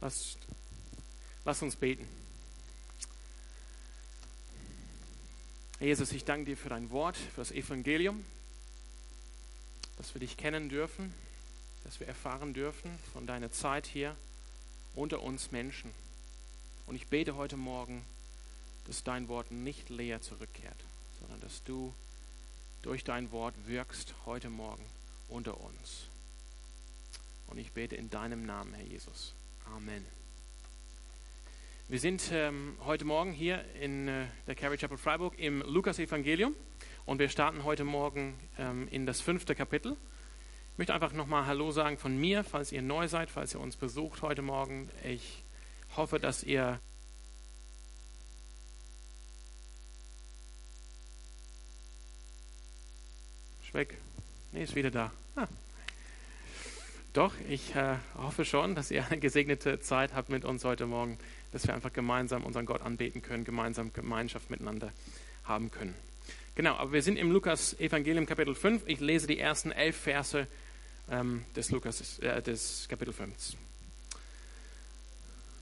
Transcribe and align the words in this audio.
Lass, 0.00 0.38
lass 1.44 1.62
uns 1.62 1.76
beten. 1.76 2.06
Jesus, 5.78 6.12
ich 6.12 6.24
danke 6.24 6.46
dir 6.46 6.56
für 6.56 6.68
dein 6.68 6.90
Wort, 6.90 7.16
für 7.16 7.40
das 7.40 7.52
Evangelium, 7.52 8.24
dass 9.96 10.14
wir 10.14 10.20
dich 10.20 10.36
kennen 10.36 10.68
dürfen, 10.68 11.14
dass 11.84 12.00
wir 12.00 12.06
erfahren 12.06 12.54
dürfen 12.54 12.90
von 13.12 13.26
deiner 13.26 13.50
Zeit 13.50 13.86
hier 13.86 14.16
unter 14.94 15.22
uns 15.22 15.52
Menschen. 15.52 15.90
Und 16.86 16.96
ich 16.96 17.06
bete 17.06 17.36
heute 17.36 17.56
Morgen, 17.56 18.04
dass 18.86 19.04
dein 19.04 19.28
Wort 19.28 19.50
nicht 19.50 19.88
leer 19.88 20.20
zurückkehrt, 20.20 20.84
sondern 21.20 21.40
dass 21.40 21.62
du 21.64 21.94
durch 22.82 23.04
dein 23.04 23.30
Wort 23.32 23.54
wirkst 23.66 24.14
heute 24.26 24.50
Morgen 24.50 24.84
unter 25.28 25.60
uns. 25.60 26.08
Und 27.46 27.58
ich 27.58 27.72
bete 27.72 27.96
in 27.96 28.10
deinem 28.10 28.46
Namen, 28.46 28.74
Herr 28.74 28.86
Jesus. 28.86 29.34
Amen. 29.76 30.04
Wir 31.88 32.00
sind 32.00 32.30
ähm, 32.32 32.76
heute 32.84 33.04
Morgen 33.04 33.32
hier 33.32 33.64
in 33.80 34.08
äh, 34.08 34.26
der 34.48 34.56
Carrie 34.56 34.76
Chapel 34.76 34.98
Freiburg 34.98 35.38
im 35.38 35.62
Lukas-Evangelium 35.62 36.56
und 37.06 37.20
wir 37.20 37.28
starten 37.28 37.62
heute 37.62 37.84
Morgen 37.84 38.34
ähm, 38.58 38.88
in 38.90 39.06
das 39.06 39.20
fünfte 39.20 39.54
Kapitel. 39.54 39.96
Ich 40.72 40.78
möchte 40.78 40.92
einfach 40.92 41.12
nochmal 41.12 41.46
Hallo 41.46 41.70
sagen 41.70 41.98
von 41.98 42.18
mir, 42.18 42.42
falls 42.42 42.72
ihr 42.72 42.82
neu 42.82 43.06
seid, 43.06 43.30
falls 43.30 43.54
ihr 43.54 43.60
uns 43.60 43.76
besucht 43.76 44.22
heute 44.22 44.42
Morgen. 44.42 44.90
Ich 45.04 45.44
hoffe, 45.96 46.18
dass 46.18 46.42
ihr 46.42 46.80
Schweck. 53.62 53.98
Nee, 54.50 54.64
ist 54.64 54.74
wieder 54.74 54.90
da. 54.90 55.12
Ah. 55.36 55.46
Doch, 57.12 57.34
ich 57.48 57.74
äh, 57.74 57.96
hoffe 58.16 58.44
schon, 58.44 58.74
dass 58.74 58.90
ihr 58.90 59.04
eine 59.06 59.18
gesegnete 59.18 59.80
Zeit 59.80 60.14
habt 60.14 60.28
mit 60.28 60.44
uns 60.44 60.64
heute 60.64 60.86
Morgen 60.86 61.18
dass 61.52 61.66
wir 61.66 61.74
einfach 61.74 61.92
gemeinsam 61.92 62.44
unseren 62.44 62.66
Gott 62.66 62.82
anbeten 62.82 63.22
können, 63.22 63.44
gemeinsam 63.44 63.92
Gemeinschaft 63.92 64.50
miteinander 64.50 64.92
haben 65.44 65.70
können. 65.70 65.94
Genau, 66.54 66.76
aber 66.76 66.92
wir 66.92 67.02
sind 67.02 67.16
im 67.16 67.30
Lukas 67.30 67.78
Evangelium 67.78 68.26
Kapitel 68.26 68.54
5. 68.54 68.82
Ich 68.86 69.00
lese 69.00 69.26
die 69.26 69.38
ersten 69.38 69.72
elf 69.72 69.96
Verse 69.96 70.46
ähm, 71.10 71.44
des, 71.56 71.70
Lukas, 71.70 72.18
äh, 72.20 72.42
des 72.42 72.86
Kapitel 72.88 73.12
5. 73.12 73.34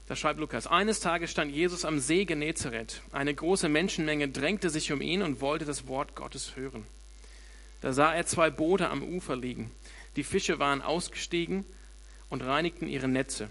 Da 0.09 0.17
schreibt 0.17 0.41
Lukas, 0.41 0.67
eines 0.67 1.01
Tages 1.01 1.31
stand 1.31 1.53
Jesus 1.53 1.85
am 1.85 1.99
See 1.99 2.25
Genezareth. 2.25 3.03
Eine 3.13 3.35
große 3.35 3.69
Menschenmenge 3.69 4.29
drängte 4.29 4.71
sich 4.71 4.91
um 4.91 5.03
ihn 5.03 5.23
und 5.23 5.41
wollte 5.41 5.67
das 5.67 5.87
Wort 5.87 6.15
Gottes 6.17 6.57
hören. 6.57 6.87
Da 7.83 7.93
sah 7.93 8.15
er 8.15 8.27
zwei 8.27 8.51
Boote 8.51 8.89
am 8.89 9.03
Ufer 9.03 9.37
liegen. 9.37 9.71
Die 10.19 10.25
Fische 10.25 10.59
waren 10.59 10.83
ausgestiegen 10.83 11.65
und 12.29 12.43
reinigten 12.43 12.89
ihre 12.89 13.07
Netze. 13.07 13.49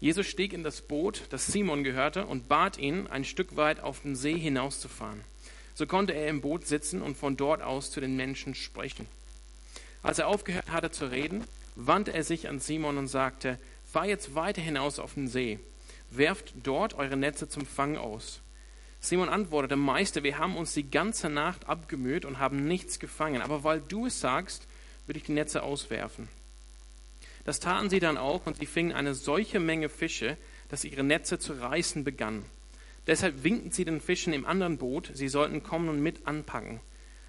Jesus 0.00 0.26
stieg 0.26 0.52
in 0.52 0.62
das 0.62 0.82
Boot, 0.82 1.22
das 1.30 1.46
Simon 1.46 1.82
gehörte, 1.82 2.26
und 2.26 2.46
bat 2.46 2.76
ihn, 2.76 3.06
ein 3.06 3.24
Stück 3.24 3.56
weit 3.56 3.80
auf 3.80 4.02
den 4.02 4.14
See 4.14 4.38
hinauszufahren. 4.38 5.22
So 5.72 5.86
konnte 5.86 6.12
er 6.12 6.28
im 6.28 6.42
Boot 6.42 6.66
sitzen 6.66 7.00
und 7.00 7.16
von 7.16 7.38
dort 7.38 7.62
aus 7.62 7.90
zu 7.90 8.02
den 8.02 8.16
Menschen 8.16 8.54
sprechen. 8.54 9.06
Als 10.02 10.18
er 10.18 10.28
aufgehört 10.28 10.70
hatte 10.70 10.90
zu 10.90 11.06
reden, 11.10 11.42
wandte 11.74 12.12
er 12.12 12.22
sich 12.22 12.50
an 12.50 12.60
Simon 12.60 12.98
und 12.98 13.08
sagte, 13.08 13.58
fahr 13.90 14.04
jetzt 14.04 14.34
weiter 14.34 14.60
hinaus 14.60 14.98
auf 14.98 15.14
den 15.14 15.26
See, 15.26 15.58
werft 16.10 16.52
dort 16.64 16.92
eure 16.92 17.16
Netze 17.16 17.48
zum 17.48 17.64
Fang 17.64 17.96
aus. 17.96 18.42
Simon 19.00 19.30
antwortete, 19.30 19.76
Meister, 19.76 20.22
wir 20.22 20.36
haben 20.36 20.58
uns 20.58 20.74
die 20.74 20.90
ganze 20.90 21.30
Nacht 21.30 21.66
abgemüht 21.66 22.26
und 22.26 22.38
haben 22.38 22.68
nichts 22.68 22.98
gefangen, 22.98 23.40
aber 23.40 23.64
weil 23.64 23.80
du 23.80 24.04
es 24.04 24.20
sagst, 24.20 24.67
würde 25.08 25.18
ich 25.18 25.24
die 25.24 25.32
Netze 25.32 25.62
auswerfen. 25.62 26.28
Das 27.44 27.60
taten 27.60 27.88
sie 27.88 27.98
dann 27.98 28.18
auch 28.18 28.46
und 28.46 28.58
sie 28.58 28.66
fingen 28.66 28.92
eine 28.92 29.14
solche 29.14 29.58
Menge 29.58 29.88
Fische, 29.88 30.36
dass 30.68 30.84
ihre 30.84 31.02
Netze 31.02 31.38
zu 31.38 31.54
reißen 31.54 32.04
begannen. 32.04 32.44
Deshalb 33.06 33.42
winkten 33.42 33.70
sie 33.70 33.86
den 33.86 34.02
Fischen 34.02 34.34
im 34.34 34.44
anderen 34.44 34.76
Boot, 34.76 35.10
sie 35.14 35.28
sollten 35.28 35.62
kommen 35.62 35.88
und 35.88 36.02
mit 36.02 36.26
anpacken. 36.26 36.80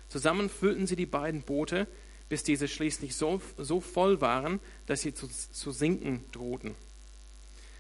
Zusammen 0.10 0.50
füllten 0.50 0.88
sie 0.88 0.98
die 0.98 1.06
beiden 1.06 1.42
Boote, 1.42 1.88
bis 2.28 2.44
diese 2.44 2.68
schließlich 2.68 3.16
so, 3.16 3.42
so 3.58 3.80
voll 3.80 4.20
waren, 4.20 4.60
dass 4.88 5.02
sie 5.02 5.14
zu, 5.14 5.28
zu 5.30 5.72
sinken 5.72 6.26
drohten. 6.34 6.76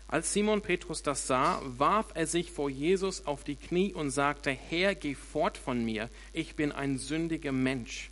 Als 0.07 0.31
Simon 0.33 0.61
Petrus 0.61 1.03
das 1.03 1.27
sah, 1.27 1.61
warf 1.63 2.11
er 2.15 2.25
sich 2.25 2.51
vor 2.51 2.69
Jesus 2.69 3.25
auf 3.27 3.43
die 3.43 3.57
Knie 3.57 3.93
und 3.93 4.11
sagte, 4.11 4.49
Herr, 4.51 4.95
geh 4.95 5.13
fort 5.13 5.57
von 5.57 5.83
mir, 5.83 6.09
ich 6.31 6.55
bin 6.55 6.71
ein 6.71 6.97
sündiger 6.97 7.51
Mensch. 7.51 8.11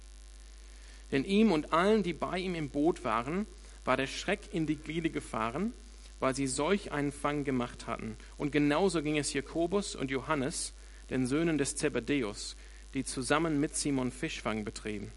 Denn 1.11 1.23
ihm 1.23 1.51
und 1.51 1.73
allen, 1.73 2.03
die 2.03 2.13
bei 2.13 2.39
ihm 2.39 2.55
im 2.55 2.69
Boot 2.69 3.03
waren, 3.03 3.45
war 3.85 3.97
der 3.97 4.07
Schreck 4.07 4.41
in 4.51 4.65
die 4.65 4.75
Glieder 4.75 5.09
gefahren, 5.09 5.73
weil 6.19 6.35
sie 6.35 6.47
solch 6.47 6.91
einen 6.91 7.11
Fang 7.11 7.43
gemacht 7.43 7.87
hatten. 7.87 8.17
Und 8.37 8.51
genauso 8.51 9.01
ging 9.01 9.17
es 9.17 9.33
Jakobus 9.33 9.95
und 9.95 10.11
Johannes, 10.11 10.73
den 11.09 11.25
Söhnen 11.25 11.57
des 11.57 11.75
Zebedäus, 11.75 12.57
die 12.93 13.03
zusammen 13.03 13.59
mit 13.59 13.75
Simon 13.75 14.11
Fischfang 14.11 14.65
betrieben. 14.65 15.11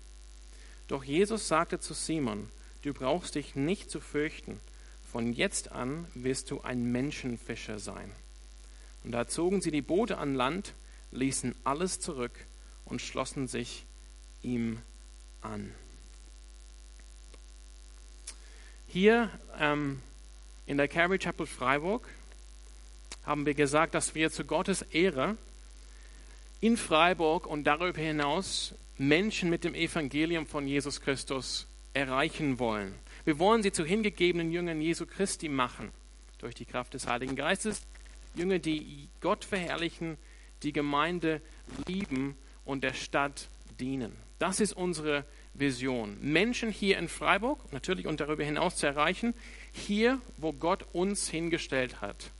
Doch 0.88 1.04
Jesus 1.04 1.48
sagte 1.48 1.80
zu 1.80 1.94
Simon, 1.94 2.48
du 2.82 2.92
brauchst 2.92 3.34
dich 3.34 3.56
nicht 3.56 3.90
zu 3.90 4.00
fürchten, 4.00 4.60
von 5.10 5.32
jetzt 5.32 5.72
an 5.72 6.06
wirst 6.14 6.50
du 6.50 6.60
ein 6.60 6.92
Menschenfischer 6.92 7.78
sein. 7.78 8.12
Und 9.02 9.12
da 9.12 9.26
zogen 9.26 9.60
sie 9.60 9.70
die 9.70 9.82
Boote 9.82 10.18
an 10.18 10.34
Land, 10.34 10.74
ließen 11.10 11.54
alles 11.64 11.98
zurück 11.98 12.46
und 12.84 13.00
schlossen 13.00 13.48
sich 13.48 13.86
ihm 14.42 14.78
an. 15.42 15.74
Hier 18.86 19.30
ähm, 19.58 20.02
in 20.66 20.76
der 20.76 20.88
Calvary 20.88 21.18
Chapel 21.18 21.46
Freiburg 21.46 22.08
haben 23.24 23.46
wir 23.46 23.54
gesagt, 23.54 23.94
dass 23.94 24.14
wir 24.14 24.30
zu 24.30 24.44
Gottes 24.44 24.82
Ehre 24.82 25.36
in 26.60 26.76
Freiburg 26.76 27.46
und 27.46 27.64
darüber 27.64 28.00
hinaus 28.00 28.74
Menschen 28.98 29.48
mit 29.48 29.64
dem 29.64 29.74
Evangelium 29.74 30.46
von 30.46 30.66
Jesus 30.66 31.00
Christus 31.00 31.66
erreichen 31.94 32.58
wollen. 32.58 32.94
Wir 33.24 33.38
wollen 33.38 33.62
sie 33.62 33.72
zu 33.72 33.84
hingegebenen 33.84 34.50
Jüngern 34.52 34.80
Jesu 34.80 35.06
Christi 35.06 35.48
machen, 35.48 35.90
durch 36.38 36.54
die 36.54 36.64
Kraft 36.64 36.94
des 36.94 37.06
Heiligen 37.06 37.36
Geistes. 37.36 37.82
Jünger, 38.34 38.58
die 38.58 39.08
Gott 39.20 39.44
verherrlichen, 39.44 40.16
die 40.62 40.72
Gemeinde 40.72 41.40
lieben 41.86 42.36
und 42.64 42.84
der 42.84 42.94
Stadt 42.94 43.48
dienen. 43.78 44.16
Das 44.40 44.58
ist 44.58 44.72
unsere 44.72 45.26
Vision. 45.52 46.16
Menschen 46.22 46.70
hier 46.70 46.96
in 46.96 47.08
Freiburg, 47.08 47.70
natürlich 47.74 48.06
und 48.06 48.20
darüber 48.20 48.42
hinaus 48.42 48.76
zu 48.76 48.86
erreichen, 48.86 49.34
hier, 49.70 50.18
wo 50.38 50.54
Gott 50.54 50.86
uns 50.94 51.28
hingestellt 51.28 52.00
hat. 52.00 52.30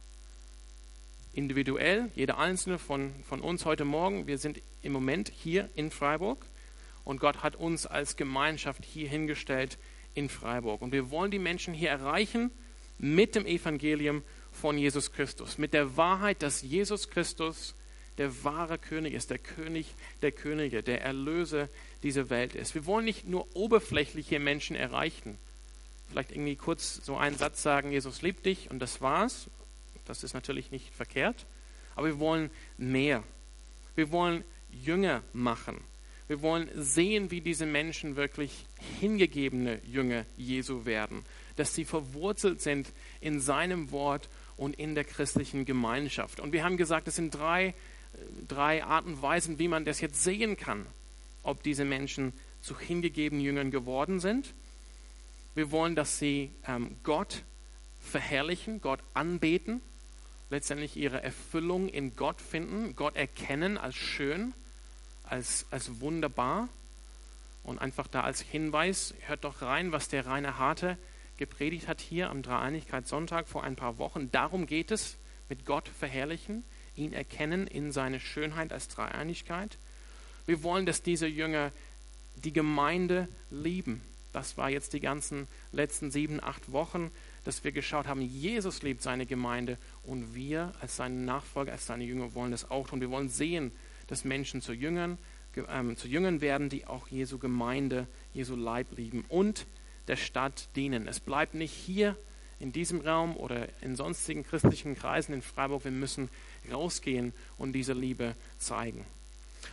Individuell, 1.34 2.10
jeder 2.14 2.38
einzelne 2.38 2.78
von, 2.78 3.12
von 3.22 3.42
uns 3.42 3.66
heute 3.66 3.84
Morgen, 3.84 4.26
wir 4.26 4.38
sind 4.38 4.62
im 4.80 4.92
Moment 4.92 5.28
hier 5.28 5.68
in 5.74 5.90
Freiburg 5.90 6.46
und 7.04 7.20
Gott 7.20 7.42
hat 7.42 7.54
uns 7.54 7.84
als 7.86 8.16
Gemeinschaft 8.16 8.82
hier 8.86 9.06
hingestellt 9.06 9.76
in 10.14 10.30
Freiburg. 10.30 10.80
Und 10.80 10.92
wir 10.92 11.10
wollen 11.10 11.30
die 11.30 11.38
Menschen 11.38 11.74
hier 11.74 11.90
erreichen 11.90 12.50
mit 12.96 13.34
dem 13.34 13.44
Evangelium 13.44 14.22
von 14.52 14.78
Jesus 14.78 15.12
Christus, 15.12 15.58
mit 15.58 15.74
der 15.74 15.98
Wahrheit, 15.98 16.40
dass 16.40 16.62
Jesus 16.62 17.10
Christus 17.10 17.74
der 18.20 18.44
wahre 18.44 18.76
König 18.76 19.14
ist, 19.14 19.30
der 19.30 19.38
König 19.38 19.94
der 20.20 20.30
Könige, 20.30 20.82
der 20.82 21.00
Erlöser 21.00 21.70
dieser 22.02 22.30
Welt 22.30 22.54
ist. 22.54 22.74
Wir 22.74 22.86
wollen 22.86 23.04
nicht 23.04 23.26
nur 23.26 23.46
oberflächliche 23.54 24.38
Menschen 24.38 24.76
erreichen. 24.76 25.38
Vielleicht 26.08 26.32
irgendwie 26.32 26.56
kurz 26.56 27.00
so 27.04 27.16
einen 27.16 27.36
Satz 27.36 27.62
sagen, 27.62 27.92
Jesus 27.92 28.22
liebt 28.22 28.46
dich 28.46 28.70
und 28.70 28.80
das 28.80 29.00
war's. 29.00 29.48
Das 30.06 30.24
ist 30.24 30.34
natürlich 30.34 30.70
nicht 30.70 30.94
verkehrt. 30.94 31.46
Aber 31.94 32.08
wir 32.08 32.18
wollen 32.18 32.50
mehr. 32.78 33.22
Wir 33.94 34.10
wollen 34.10 34.44
Jünger 34.70 35.22
machen. 35.32 35.80
Wir 36.26 36.42
wollen 36.42 36.70
sehen, 36.74 37.30
wie 37.30 37.40
diese 37.40 37.66
Menschen 37.66 38.16
wirklich 38.16 38.66
hingegebene 39.00 39.80
Jünger 39.84 40.26
Jesu 40.36 40.84
werden. 40.84 41.24
Dass 41.56 41.74
sie 41.74 41.84
verwurzelt 41.84 42.60
sind 42.60 42.92
in 43.20 43.40
seinem 43.40 43.90
Wort 43.90 44.28
und 44.56 44.78
in 44.78 44.94
der 44.94 45.04
christlichen 45.04 45.64
Gemeinschaft. 45.64 46.40
Und 46.40 46.52
wir 46.52 46.64
haben 46.64 46.76
gesagt, 46.76 47.08
es 47.08 47.16
sind 47.16 47.34
drei 47.34 47.74
drei 48.48 48.84
Arten 48.84 49.14
und 49.14 49.22
Weisen, 49.22 49.58
wie 49.58 49.68
man 49.68 49.84
das 49.84 50.00
jetzt 50.00 50.22
sehen 50.22 50.56
kann, 50.56 50.86
ob 51.42 51.62
diese 51.62 51.84
Menschen 51.84 52.32
zu 52.60 52.78
hingegebenen 52.78 53.44
Jüngern 53.44 53.70
geworden 53.70 54.20
sind. 54.20 54.54
Wir 55.54 55.70
wollen, 55.70 55.94
dass 55.94 56.18
sie 56.18 56.52
ähm, 56.66 56.96
Gott 57.02 57.42
verherrlichen, 57.98 58.80
Gott 58.80 59.00
anbeten, 59.14 59.80
letztendlich 60.48 60.96
ihre 60.96 61.22
Erfüllung 61.22 61.88
in 61.88 62.16
Gott 62.16 62.40
finden, 62.40 62.96
Gott 62.96 63.16
erkennen 63.16 63.78
als 63.78 63.96
schön, 63.96 64.52
als, 65.24 65.66
als 65.70 66.00
wunderbar. 66.00 66.68
Und 67.62 67.78
einfach 67.78 68.06
da 68.06 68.22
als 68.22 68.40
Hinweis, 68.40 69.14
hört 69.26 69.44
doch 69.44 69.62
rein, 69.62 69.92
was 69.92 70.08
der 70.08 70.26
Rainer 70.26 70.58
Harte 70.58 70.96
gepredigt 71.36 71.88
hat 71.88 72.00
hier 72.00 72.30
am 72.30 72.42
Dreieinigkeitssonntag 72.42 73.48
vor 73.48 73.64
ein 73.64 73.76
paar 73.76 73.98
Wochen. 73.98 74.30
Darum 74.30 74.66
geht 74.66 74.90
es, 74.90 75.16
mit 75.48 75.66
Gott 75.66 75.88
verherrlichen 75.88 76.64
ihn 76.94 77.12
erkennen 77.12 77.66
in 77.66 77.92
seine 77.92 78.20
Schönheit 78.20 78.72
als 78.72 78.88
Dreieinigkeit. 78.88 79.78
Wir 80.50 80.64
wollen, 80.64 80.84
dass 80.84 81.02
diese 81.02 81.28
Jünger 81.28 81.70
die 82.34 82.52
Gemeinde 82.52 83.28
lieben. 83.50 84.02
Das 84.32 84.56
war 84.56 84.68
jetzt 84.68 84.92
die 84.94 85.00
ganzen 85.00 85.46
letzten 85.70 86.10
sieben, 86.10 86.42
acht 86.42 86.72
Wochen 86.72 87.10
dass 87.44 87.64
wir 87.64 87.72
geschaut 87.72 88.06
haben, 88.06 88.20
Jesus 88.20 88.82
liebt 88.82 89.02
seine 89.02 89.26
Gemeinde 89.26 89.78
und 90.02 90.34
wir 90.34 90.72
als 90.80 90.96
seine 90.96 91.16
Nachfolger, 91.16 91.72
als 91.72 91.86
seine 91.86 92.04
Jünger 92.04 92.34
wollen 92.34 92.50
das 92.50 92.70
auch 92.70 92.88
tun. 92.88 93.00
Wir 93.00 93.10
wollen 93.10 93.28
sehen, 93.28 93.72
dass 94.08 94.24
Menschen 94.24 94.60
zu 94.60 94.72
Jüngern, 94.72 95.18
ähm, 95.68 95.96
zu 95.96 96.06
Jüngern 96.06 96.40
werden, 96.40 96.68
die 96.68 96.86
auch 96.86 97.08
Jesu 97.08 97.38
Gemeinde, 97.38 98.06
Jesu 98.34 98.56
Leib 98.56 98.96
lieben 98.96 99.24
und 99.28 99.66
der 100.08 100.16
Stadt 100.16 100.68
dienen. 100.76 101.08
Es 101.08 101.20
bleibt 101.20 101.54
nicht 101.54 101.72
hier 101.72 102.16
in 102.58 102.72
diesem 102.72 103.00
Raum 103.00 103.36
oder 103.36 103.68
in 103.80 103.96
sonstigen 103.96 104.44
christlichen 104.44 104.94
Kreisen 104.94 105.32
in 105.32 105.42
Freiburg. 105.42 105.84
Wir 105.84 105.92
müssen 105.92 106.28
rausgehen 106.70 107.32
und 107.56 107.72
diese 107.72 107.94
Liebe 107.94 108.34
zeigen. 108.58 109.06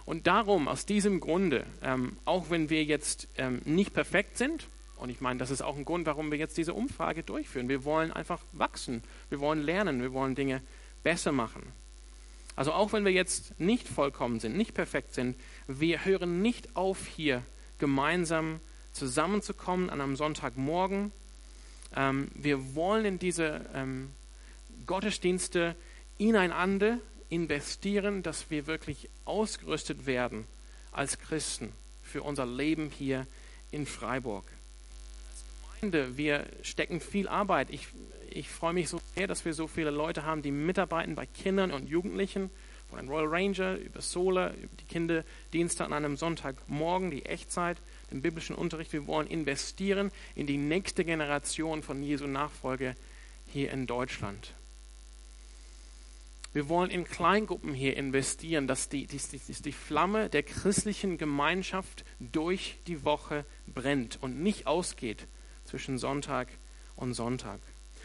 Und 0.05 0.27
darum, 0.27 0.67
aus 0.67 0.85
diesem 0.85 1.19
Grunde, 1.19 1.65
ähm, 1.81 2.17
auch 2.25 2.49
wenn 2.49 2.69
wir 2.69 2.83
jetzt 2.83 3.27
ähm, 3.37 3.61
nicht 3.65 3.93
perfekt 3.93 4.37
sind, 4.37 4.67
und 4.97 5.09
ich 5.09 5.21
meine, 5.21 5.39
das 5.39 5.51
ist 5.51 5.61
auch 5.61 5.77
ein 5.77 5.85
Grund, 5.85 6.05
warum 6.07 6.31
wir 6.31 6.37
jetzt 6.37 6.57
diese 6.57 6.73
Umfrage 6.73 7.21
durchführen. 7.23 7.69
Wir 7.69 7.83
wollen 7.85 8.11
einfach 8.11 8.41
wachsen, 8.51 9.03
wir 9.29 9.39
wollen 9.39 9.61
lernen, 9.61 10.01
wir 10.01 10.11
wollen 10.11 10.33
Dinge 10.33 10.61
besser 11.03 11.31
machen. 11.31 11.61
Also 12.55 12.73
auch 12.73 12.91
wenn 12.93 13.05
wir 13.05 13.11
jetzt 13.11 13.59
nicht 13.59 13.87
vollkommen 13.87 14.39
sind, 14.39 14.57
nicht 14.57 14.73
perfekt 14.73 15.13
sind, 15.13 15.35
wir 15.67 16.03
hören 16.05 16.41
nicht 16.41 16.75
auf, 16.75 17.05
hier 17.05 17.43
gemeinsam 17.77 18.59
zusammenzukommen 18.91 19.91
an 19.91 20.01
einem 20.01 20.15
Sonntagmorgen. 20.15 21.11
Ähm, 21.95 22.29
wir 22.33 22.73
wollen 22.73 23.05
in 23.05 23.19
diese 23.19 23.61
ähm, 23.75 24.09
Gottesdienste 24.87 25.75
ineinander 26.17 26.97
investieren, 27.29 28.23
dass 28.23 28.49
wir 28.49 28.67
wirklich 28.67 29.09
ausgerüstet 29.25 30.05
werden 30.05 30.45
als 30.91 31.19
Christen 31.19 31.73
für 32.01 32.23
unser 32.23 32.45
Leben 32.45 32.89
hier 32.89 33.27
in 33.71 33.85
Freiburg. 33.85 34.45
Gemeinde, 35.79 36.17
wir 36.17 36.45
stecken 36.63 36.99
viel 36.99 37.27
Arbeit. 37.27 37.69
Ich, 37.69 37.87
ich 38.29 38.49
freue 38.49 38.73
mich 38.73 38.89
so 38.89 38.99
sehr, 39.15 39.27
dass 39.27 39.45
wir 39.45 39.53
so 39.53 39.67
viele 39.67 39.91
Leute 39.91 40.25
haben, 40.25 40.41
die 40.41 40.51
mitarbeiten 40.51 41.15
bei 41.15 41.25
Kindern 41.25 41.71
und 41.71 41.87
Jugendlichen, 41.87 42.49
von 42.89 42.99
den 42.99 43.09
Royal 43.09 43.27
Ranger 43.27 43.75
über 43.75 44.01
Solar, 44.01 44.53
über 44.53 44.75
die 44.79 44.85
Kinderdienste 44.85 45.83
an 45.83 45.93
einem 45.93 46.15
Sonntagmorgen, 46.15 47.11
die 47.11 47.25
Echtzeit, 47.25 47.77
den 48.11 48.21
biblischen 48.21 48.55
Unterricht. 48.55 48.93
Wir 48.93 49.07
wollen 49.07 49.27
investieren 49.27 50.11
in 50.35 50.47
die 50.47 50.57
nächste 50.57 51.03
Generation 51.03 51.83
von 51.83 52.01
Jesu 52.01 52.27
Nachfolge 52.27 52.95
hier 53.51 53.71
in 53.71 53.87
Deutschland. 53.87 54.53
Wir 56.57 56.69
wollen 56.69 56.89
in 56.89 57.03
Kleingruppen 57.03 57.75
hier 57.75 57.95
investieren, 57.95 58.65
dass 58.65 58.89
die, 58.89 59.05
die, 59.05 59.19
die, 59.19 59.61
die 59.61 59.71
Flamme 59.71 60.27
der 60.27 60.41
christlichen 60.41 61.19
Gemeinschaft 61.19 62.03
durch 62.19 62.79
die 62.87 63.05
Woche 63.05 63.45
brennt 63.67 64.17
und 64.23 64.41
nicht 64.41 64.65
ausgeht 64.65 65.27
zwischen 65.65 65.99
Sonntag 65.99 66.47
und 66.95 67.13
Sonntag. 67.13 67.59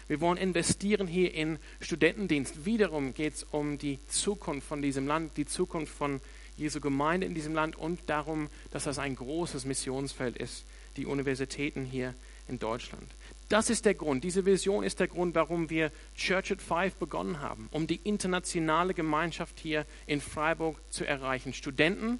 Wir 0.06 0.20
wollen 0.20 0.36
investieren 0.36 1.06
hier 1.06 1.32
in 1.32 1.58
Studentendienst. 1.80 2.66
Wiederum 2.66 3.14
geht 3.14 3.36
es 3.36 3.42
um 3.44 3.78
die 3.78 3.98
Zukunft 4.08 4.68
von 4.68 4.82
diesem 4.82 5.06
Land, 5.06 5.38
die 5.38 5.46
Zukunft 5.46 5.94
von 5.94 6.20
Jesu 6.58 6.78
Gemeinde 6.78 7.26
in 7.26 7.34
diesem 7.34 7.54
Land 7.54 7.76
und 7.76 8.00
darum, 8.10 8.50
dass 8.70 8.84
das 8.84 8.98
ein 8.98 9.16
großes 9.16 9.64
Missionsfeld 9.64 10.36
ist, 10.36 10.66
die 10.98 11.06
Universitäten 11.06 11.86
hier 11.86 12.12
in 12.48 12.58
Deutschland. 12.58 13.10
Das 13.48 13.68
ist 13.68 13.84
der 13.84 13.94
Grund, 13.94 14.24
diese 14.24 14.46
Vision 14.46 14.82
ist 14.82 14.98
der 15.00 15.08
Grund, 15.08 15.34
warum 15.34 15.68
wir 15.68 15.92
Church 16.14 16.52
at 16.52 16.62
Five 16.62 16.94
begonnen 16.94 17.40
haben, 17.40 17.68
um 17.70 17.86
die 17.86 18.00
internationale 18.02 18.94
Gemeinschaft 18.94 19.60
hier 19.60 19.84
in 20.06 20.20
Freiburg 20.20 20.80
zu 20.90 21.04
erreichen. 21.04 21.52
Studenten 21.52 22.18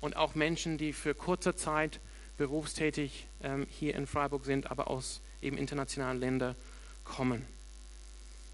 und 0.00 0.16
auch 0.16 0.34
Menschen, 0.34 0.78
die 0.78 0.92
für 0.92 1.14
kurze 1.14 1.56
Zeit 1.56 1.98
berufstätig 2.36 3.26
ähm, 3.42 3.66
hier 3.68 3.94
in 3.94 4.06
Freiburg 4.06 4.44
sind, 4.44 4.70
aber 4.70 4.88
aus 4.88 5.20
eben 5.42 5.58
internationalen 5.58 6.20
Ländern 6.20 6.54
kommen. 7.04 7.44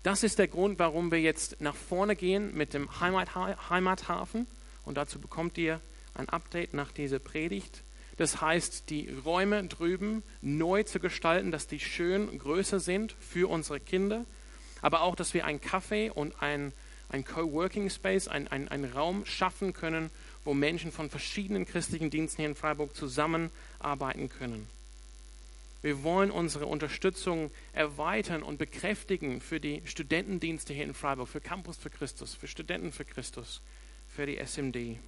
Das 0.03 0.23
ist 0.23 0.39
der 0.39 0.49
Grund, 0.49 0.79
warum 0.79 1.11
wir 1.11 1.21
jetzt 1.21 1.61
nach 1.61 1.75
vorne 1.75 2.15
gehen 2.15 2.57
mit 2.57 2.75
dem 2.75 3.01
Heimat, 3.01 3.35
Heimathafen. 3.35 4.47
Und 4.85 4.97
dazu 4.97 5.19
bekommt 5.19 5.59
ihr 5.59 5.81
ein 6.15 6.29
Update 6.29 6.75
nach 6.75 6.93
dieser 6.93 7.19
Predigt. 7.19 7.83
Das 8.17 8.41
heißt, 8.41 8.89
die 8.89 9.11
Räume 9.25 9.65
drüben 9.65 10.23
neu 10.41 10.83
zu 10.83 11.01
gestalten, 11.01 11.51
dass 11.51 11.67
die 11.67 11.81
schön 11.81 12.39
größer 12.39 12.81
sind 12.81 13.15
für 13.21 13.51
unsere 13.51 13.81
Kinder, 13.81 14.25
aber 14.81 15.03
auch, 15.03 15.17
dass 15.17 15.35
wir 15.35 15.45
ein 15.45 15.61
Café 15.61 16.11
und 16.11 16.41
ein, 16.43 16.73
ein 17.09 17.25
Coworking 17.25 17.91
Space, 17.91 18.29
ein, 18.29 18.49
ein, 18.49 18.69
ein 18.69 18.85
Raum 18.85 19.27
schaffen 19.27 19.73
können, 19.73 20.11
wo 20.45 20.55
Menschen 20.55 20.93
von 20.93 21.11
verschiedenen 21.11 21.67
christlichen 21.67 22.09
Diensten 22.09 22.43
hier 22.43 22.49
in 22.49 22.55
Freiburg 22.55 22.95
zusammenarbeiten 22.97 24.29
können. 24.31 24.67
Wir 25.83 26.03
wollen 26.03 26.31
unsere 26.31 26.67
Unterstützung 26.67 27.51
erweitern 27.73 28.43
und 28.43 28.59
bekräftigen 28.59 29.41
für 29.41 29.61
die 29.61 29.83
Studentendienste 29.85 30.73
hier 30.73 30.85
in 30.85 30.95
Freiburg, 30.95 31.29
für 31.29 31.41
Campus 31.41 31.77
für 31.77 31.91
Christus, 31.91 32.35
für 32.35 32.49
Studenten 32.49 32.93
für 32.93 33.05
Christus, 33.05 33.61
für 34.09 34.27
die 34.27 34.39
SMD. 34.39 34.99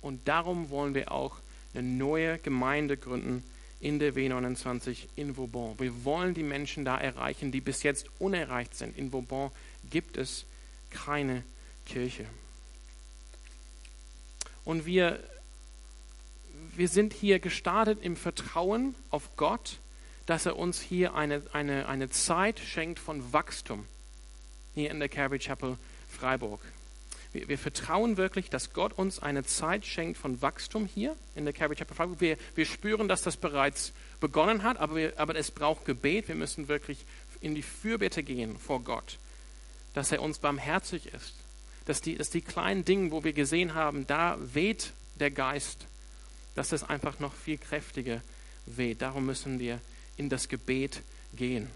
Und 0.00 0.26
darum 0.28 0.70
wollen 0.70 0.94
wir 0.94 1.12
auch 1.12 1.38
eine 1.74 1.82
neue 1.82 2.38
Gemeinde 2.38 2.96
gründen 2.96 3.44
in 3.80 3.98
der 3.98 4.14
W29 4.14 5.06
in 5.14 5.36
Vauban. 5.36 5.78
Wir 5.78 6.04
wollen 6.04 6.34
die 6.34 6.42
Menschen 6.42 6.84
da 6.84 6.98
erreichen, 6.98 7.52
die 7.52 7.60
bis 7.60 7.82
jetzt 7.82 8.06
unerreicht 8.18 8.74
sind. 8.74 8.98
In 8.98 9.12
Vauban 9.12 9.50
gibt 9.88 10.16
es 10.16 10.46
keine 10.90 11.44
Kirche. 11.86 12.26
Und 14.64 14.84
wir, 14.84 15.20
wir 16.76 16.88
sind 16.88 17.12
hier 17.12 17.38
gestartet 17.38 18.00
im 18.02 18.16
Vertrauen 18.16 18.94
auf 19.10 19.36
Gott, 19.36 19.78
dass 20.26 20.44
er 20.44 20.58
uns 20.58 20.80
hier 20.80 21.14
eine, 21.14 21.42
eine, 21.52 21.88
eine 21.88 22.10
Zeit 22.10 22.58
schenkt 22.58 22.98
von 22.98 23.32
Wachstum 23.32 23.86
hier 24.74 24.90
in 24.90 24.98
der 24.98 25.08
Calvary 25.08 25.38
Chapel 25.38 25.78
Freiburg. 26.10 26.60
Wir, 27.32 27.48
wir, 27.48 27.58
vertrauen 27.58 28.16
wirklich, 28.16 28.48
dass 28.48 28.72
Gott 28.72 28.92
uns 28.94 29.20
eine 29.20 29.44
Zeit 29.44 29.84
schenkt 29.84 30.18
von 30.18 30.40
Wachstum 30.40 30.86
hier 30.86 31.14
in 31.34 31.44
der 31.44 31.52
Calvary 31.52 31.76
Chapel 31.76 31.94
Freiburg. 31.94 32.20
Wir, 32.20 32.36
wir 32.54 32.64
spüren, 32.64 33.08
dass 33.08 33.22
das 33.22 33.36
bereits 33.36 33.92
begonnen 34.20 34.62
hat, 34.62 34.78
aber, 34.78 34.96
wir, 34.96 35.18
aber 35.18 35.36
es 35.36 35.50
braucht 35.50 35.84
Gebet. 35.84 36.28
Wir 36.28 36.34
müssen 36.34 36.68
wirklich 36.68 37.04
in 37.40 37.54
die 37.54 37.62
Fürbitte 37.62 38.22
gehen 38.22 38.58
vor 38.58 38.82
Gott, 38.82 39.18
dass 39.94 40.12
er 40.12 40.22
uns 40.22 40.38
barmherzig 40.38 41.12
ist, 41.12 41.34
dass 41.84 42.00
die, 42.00 42.16
dass 42.16 42.30
die 42.30 42.40
kleinen 42.40 42.84
Dinge, 42.84 43.10
wo 43.10 43.24
wir 43.24 43.32
gesehen 43.32 43.74
haben, 43.74 44.06
da 44.06 44.36
weht 44.40 44.92
der 45.16 45.30
Geist, 45.30 45.86
dass 46.54 46.72
es 46.72 46.82
einfach 46.82 47.20
noch 47.20 47.34
viel 47.34 47.58
kräftiger 47.58 48.22
weht. 48.66 49.02
Darum 49.02 49.26
müssen 49.26 49.58
wir 49.58 49.80
in 50.16 50.28
das 50.28 50.48
Gebet 50.48 51.02
gehen. 51.34 51.70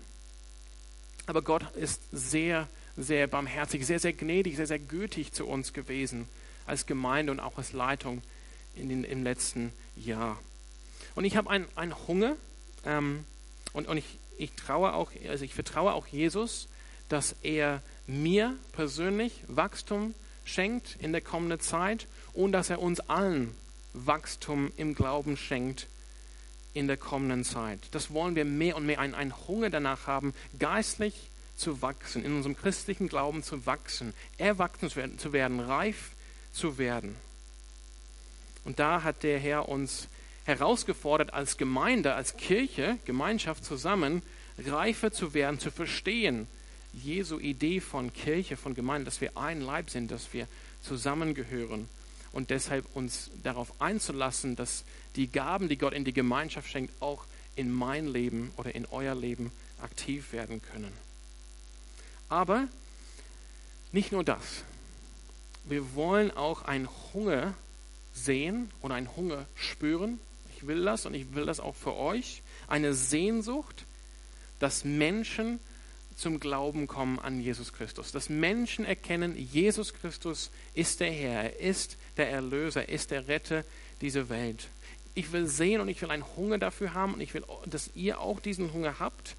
Aber 1.26 1.42
Gott 1.42 1.64
ist 1.76 2.00
sehr, 2.10 2.68
sehr 2.96 3.26
barmherzig, 3.26 3.86
sehr, 3.86 3.98
sehr 3.98 4.12
gnädig, 4.12 4.56
sehr, 4.56 4.66
sehr 4.66 4.78
gütig 4.78 5.32
zu 5.32 5.46
uns 5.46 5.72
gewesen 5.72 6.28
als 6.66 6.86
Gemeinde 6.86 7.32
und 7.32 7.40
auch 7.40 7.58
als 7.58 7.72
Leitung 7.72 8.22
in 8.74 8.88
den, 8.88 9.04
im 9.04 9.22
letzten 9.22 9.72
Jahr. 9.96 10.38
Und 11.14 11.24
ich 11.24 11.36
habe 11.36 11.50
einen, 11.50 11.66
einen 11.74 11.96
Hunger 12.06 12.36
ähm, 12.84 13.24
und, 13.72 13.88
und 13.88 13.96
ich, 13.96 14.18
ich 14.38 14.52
traue 14.52 14.94
auch, 14.94 15.10
also 15.28 15.44
ich 15.44 15.54
vertraue 15.54 15.92
auch 15.92 16.06
Jesus, 16.06 16.68
dass 17.08 17.36
er 17.42 17.82
mir 18.06 18.56
persönlich 18.72 19.44
Wachstum 19.46 20.14
schenkt 20.44 20.96
in 21.00 21.12
der 21.12 21.20
kommenden 21.20 21.60
Zeit 21.60 22.06
und 22.32 22.52
dass 22.52 22.70
er 22.70 22.80
uns 22.80 23.00
allen 23.00 23.54
Wachstum 23.92 24.72
im 24.76 24.94
Glauben 24.94 25.36
schenkt 25.36 25.86
in 26.74 26.86
der 26.86 26.96
kommenden 26.96 27.44
Zeit. 27.44 27.80
Das 27.90 28.12
wollen 28.12 28.34
wir 28.34 28.44
mehr 28.44 28.76
und 28.76 28.86
mehr, 28.86 28.98
einen, 28.98 29.14
einen 29.14 29.36
Hunger 29.46 29.68
danach 29.68 30.06
haben, 30.06 30.32
geistlich 30.58 31.28
zu 31.56 31.82
wachsen, 31.82 32.24
in 32.24 32.34
unserem 32.36 32.56
christlichen 32.56 33.08
Glauben 33.08 33.42
zu 33.42 33.66
wachsen, 33.66 34.14
erwachsen 34.38 34.88
zu 34.90 34.96
werden, 34.96 35.18
zu 35.18 35.32
werden 35.32 35.60
reif 35.60 36.10
zu 36.52 36.78
werden. 36.78 37.16
Und 38.64 38.78
da 38.78 39.02
hat 39.02 39.22
der 39.22 39.38
Herr 39.38 39.68
uns 39.68 40.08
herausgefordert, 40.44 41.34
als 41.34 41.56
Gemeinde, 41.56 42.14
als 42.14 42.36
Kirche, 42.36 42.98
Gemeinschaft 43.04 43.64
zusammen, 43.64 44.22
reifer 44.58 45.12
zu 45.12 45.34
werden, 45.34 45.58
zu 45.58 45.70
verstehen, 45.70 46.46
Jesu 46.92 47.38
Idee 47.38 47.80
von 47.80 48.12
Kirche, 48.12 48.56
von 48.56 48.74
Gemeinde, 48.74 49.06
dass 49.06 49.20
wir 49.20 49.36
ein 49.36 49.60
Leib 49.60 49.88
sind, 49.88 50.10
dass 50.10 50.32
wir 50.32 50.46
zusammengehören 50.82 51.88
und 52.32 52.50
deshalb 52.50 52.84
uns 52.94 53.30
darauf 53.42 53.80
einzulassen, 53.80 54.56
dass 54.56 54.84
die 55.16 55.30
Gaben, 55.30 55.68
die 55.68 55.78
Gott 55.78 55.92
in 55.92 56.04
die 56.04 56.12
Gemeinschaft 56.12 56.68
schenkt, 56.68 57.00
auch 57.00 57.24
in 57.56 57.70
mein 57.70 58.06
Leben 58.06 58.52
oder 58.56 58.74
in 58.74 58.86
euer 58.86 59.14
Leben 59.14 59.52
aktiv 59.80 60.32
werden 60.32 60.60
können. 60.62 60.92
Aber 62.32 62.66
nicht 63.92 64.10
nur 64.10 64.24
das. 64.24 64.64
Wir 65.66 65.94
wollen 65.94 66.30
auch 66.30 66.62
einen 66.62 66.88
Hunger 67.12 67.52
sehen 68.14 68.70
und 68.80 68.90
einen 68.90 69.14
Hunger 69.16 69.44
spüren. 69.54 70.18
Ich 70.56 70.66
will 70.66 70.82
das 70.82 71.04
und 71.04 71.12
ich 71.12 71.34
will 71.34 71.44
das 71.44 71.60
auch 71.60 71.74
für 71.76 71.94
euch. 71.94 72.40
Eine 72.68 72.94
Sehnsucht, 72.94 73.84
dass 74.60 74.82
Menschen 74.82 75.60
zum 76.16 76.40
Glauben 76.40 76.86
kommen 76.86 77.18
an 77.18 77.38
Jesus 77.38 77.74
Christus. 77.74 78.12
Dass 78.12 78.30
Menschen 78.30 78.86
erkennen, 78.86 79.36
Jesus 79.36 79.92
Christus 79.92 80.50
ist 80.72 81.00
der 81.00 81.12
Herr, 81.12 81.42
er 81.42 81.60
ist 81.60 81.98
der 82.16 82.30
Erlöser, 82.30 82.88
er 82.88 82.94
ist 82.94 83.10
der 83.10 83.28
Retter 83.28 83.62
dieser 84.00 84.30
Welt. 84.30 84.68
Ich 85.14 85.32
will 85.32 85.46
sehen 85.46 85.82
und 85.82 85.88
ich 85.90 86.00
will 86.00 86.10
einen 86.10 86.24
Hunger 86.34 86.56
dafür 86.56 86.94
haben 86.94 87.12
und 87.12 87.20
ich 87.20 87.34
will, 87.34 87.44
dass 87.66 87.90
ihr 87.94 88.20
auch 88.20 88.40
diesen 88.40 88.72
Hunger 88.72 89.00
habt, 89.00 89.36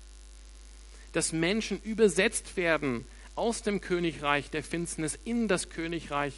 dass 1.14 1.32
Menschen 1.32 1.82
übersetzt 1.82 2.58
werden 2.58 3.06
aus 3.36 3.62
dem 3.62 3.82
Königreich 3.82 4.50
der 4.50 4.64
Finsternis 4.64 5.18
in 5.24 5.48
das 5.48 5.70
Königreich 5.70 6.34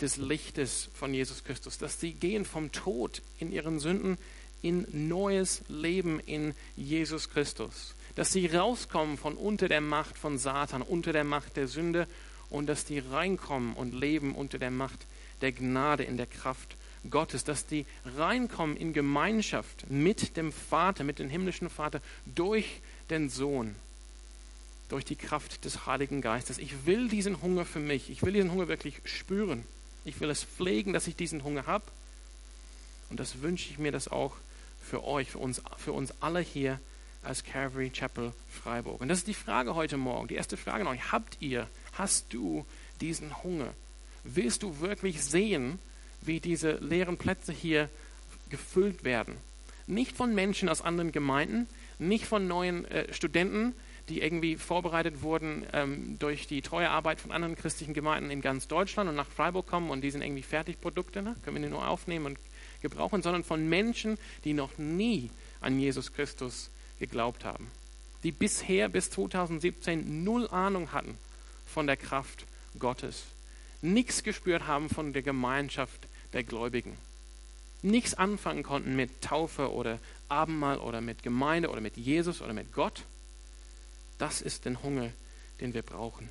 des 0.00 0.16
Lichtes 0.16 0.90
von 0.94 1.14
Jesus 1.14 1.44
Christus, 1.44 1.78
dass 1.78 2.00
sie 2.00 2.12
gehen 2.12 2.44
vom 2.44 2.72
Tod 2.72 3.22
in 3.38 3.52
ihren 3.52 3.78
Sünden 3.78 4.18
in 4.62 4.86
neues 5.08 5.62
Leben 5.68 6.20
in 6.20 6.54
Jesus 6.76 7.30
Christus, 7.30 7.94
dass 8.14 8.32
sie 8.32 8.46
rauskommen 8.46 9.16
von 9.16 9.34
unter 9.36 9.68
der 9.68 9.80
Macht 9.80 10.16
von 10.16 10.38
Satan, 10.38 10.82
unter 10.82 11.12
der 11.12 11.24
Macht 11.24 11.56
der 11.56 11.68
Sünde 11.68 12.06
und 12.50 12.66
dass 12.66 12.84
die 12.84 12.98
reinkommen 12.98 13.74
und 13.74 13.94
leben 13.94 14.34
unter 14.34 14.58
der 14.58 14.70
Macht 14.70 15.06
der 15.40 15.52
Gnade 15.52 16.04
in 16.04 16.16
der 16.16 16.26
Kraft 16.26 16.76
Gottes, 17.10 17.44
dass 17.44 17.66
die 17.66 17.86
reinkommen 18.16 18.76
in 18.76 18.92
Gemeinschaft 18.92 19.88
mit 19.88 20.36
dem 20.36 20.50
Vater, 20.50 21.04
mit 21.04 21.18
dem 21.18 21.28
himmlischen 21.28 21.70
Vater 21.70 22.00
durch 22.24 22.80
den 23.10 23.28
Sohn, 23.28 23.76
durch 24.88 25.04
die 25.04 25.16
Kraft 25.16 25.64
des 25.64 25.86
Heiligen 25.86 26.20
Geistes. 26.20 26.58
Ich 26.58 26.86
will 26.86 27.08
diesen 27.08 27.42
Hunger 27.42 27.64
für 27.64 27.80
mich, 27.80 28.10
ich 28.10 28.22
will 28.22 28.32
diesen 28.32 28.52
Hunger 28.52 28.68
wirklich 28.68 29.00
spüren. 29.04 29.64
Ich 30.04 30.20
will 30.20 30.30
es 30.30 30.44
pflegen, 30.44 30.92
dass 30.92 31.08
ich 31.08 31.16
diesen 31.16 31.42
Hunger 31.42 31.66
habe. 31.66 31.84
Und 33.10 33.18
das 33.18 33.42
wünsche 33.42 33.70
ich 33.70 33.78
mir 33.78 33.92
das 33.92 34.08
auch 34.08 34.36
für 34.80 35.04
euch, 35.04 35.30
für 35.30 35.38
uns, 35.38 35.60
für 35.76 35.92
uns 35.92 36.14
alle 36.20 36.40
hier 36.40 36.80
als 37.22 37.42
Calvary 37.42 37.90
Chapel 37.90 38.32
Freiburg. 38.48 39.00
Und 39.00 39.08
das 39.08 39.18
ist 39.18 39.26
die 39.26 39.34
Frage 39.34 39.74
heute 39.74 39.96
Morgen. 39.96 40.28
Die 40.28 40.36
erste 40.36 40.56
Frage 40.56 40.82
an 40.82 40.86
euch. 40.88 41.10
Habt 41.10 41.38
ihr, 41.40 41.68
hast 41.94 42.32
du 42.32 42.64
diesen 43.00 43.42
Hunger? 43.42 43.74
Willst 44.22 44.62
du 44.62 44.80
wirklich 44.80 45.22
sehen, 45.22 45.80
wie 46.22 46.40
diese 46.40 46.72
leeren 46.76 47.16
Plätze 47.16 47.52
hier 47.52 47.88
gefüllt 48.48 49.02
werden? 49.02 49.36
Nicht 49.88 50.16
von 50.16 50.34
Menschen 50.34 50.68
aus 50.68 50.82
anderen 50.82 51.12
Gemeinden, 51.12 51.68
nicht 51.98 52.26
von 52.26 52.46
neuen 52.46 52.84
äh, 52.86 53.12
Studenten, 53.12 53.74
die 54.08 54.22
irgendwie 54.22 54.56
vorbereitet 54.56 55.22
wurden 55.22 55.66
ähm, 55.72 56.18
durch 56.18 56.46
die 56.46 56.62
treue 56.62 56.90
Arbeit 56.90 57.20
von 57.20 57.32
anderen 57.32 57.56
christlichen 57.56 57.94
Gemeinden 57.94 58.30
in 58.30 58.40
ganz 58.40 58.68
Deutschland 58.68 59.10
und 59.10 59.16
nach 59.16 59.28
Freiburg 59.28 59.66
kommen 59.66 59.90
und 59.90 60.02
die 60.02 60.10
sind 60.10 60.22
irgendwie 60.22 60.42
Fertigprodukte, 60.42 61.22
ne? 61.22 61.36
können 61.42 61.56
wir 61.56 61.62
die 61.62 61.72
nur 61.72 61.88
aufnehmen 61.88 62.26
und 62.26 62.38
gebrauchen, 62.82 63.22
sondern 63.22 63.42
von 63.42 63.68
Menschen, 63.68 64.16
die 64.44 64.52
noch 64.52 64.78
nie 64.78 65.30
an 65.60 65.80
Jesus 65.80 66.12
Christus 66.12 66.70
geglaubt 67.00 67.44
haben, 67.44 67.70
die 68.22 68.32
bisher 68.32 68.88
bis 68.88 69.10
2017 69.10 70.22
null 70.24 70.48
Ahnung 70.48 70.92
hatten 70.92 71.18
von 71.66 71.86
der 71.86 71.96
Kraft 71.96 72.46
Gottes, 72.78 73.24
nichts 73.82 74.22
gespürt 74.22 74.68
haben 74.68 74.88
von 74.88 75.12
der 75.12 75.22
Gemeinschaft 75.22 76.06
der 76.32 76.44
Gläubigen, 76.44 76.96
nichts 77.82 78.14
anfangen 78.14 78.62
konnten 78.62 78.94
mit 78.94 79.20
Taufe 79.20 79.72
oder 79.72 79.98
Abendmahl 80.28 80.78
oder 80.78 81.00
mit 81.00 81.24
Gemeinde 81.24 81.70
oder 81.70 81.80
mit 81.80 81.96
Jesus 81.96 82.40
oder 82.40 82.52
mit 82.52 82.72
Gott 82.72 83.02
das 84.18 84.40
ist 84.40 84.64
der 84.64 84.82
Hunger, 84.82 85.10
den 85.60 85.74
wir 85.74 85.82
brauchen. 85.82 86.28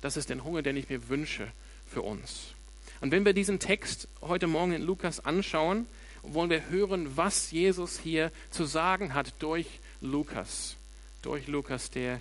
Das 0.00 0.16
ist 0.16 0.28
der 0.28 0.42
Hunger, 0.44 0.62
den 0.62 0.76
ich 0.76 0.88
mir 0.88 1.08
wünsche 1.08 1.50
für 1.86 2.02
uns. 2.02 2.54
Und 3.00 3.10
wenn 3.10 3.24
wir 3.24 3.32
diesen 3.32 3.58
Text 3.58 4.08
heute 4.20 4.46
Morgen 4.46 4.72
in 4.72 4.82
Lukas 4.82 5.20
anschauen, 5.20 5.86
wollen 6.22 6.50
wir 6.50 6.68
hören, 6.68 7.16
was 7.16 7.50
Jesus 7.50 7.98
hier 7.98 8.32
zu 8.50 8.64
sagen 8.64 9.14
hat 9.14 9.34
durch 9.38 9.66
Lukas. 10.00 10.76
Durch 11.22 11.46
Lukas, 11.46 11.90
der, 11.90 12.20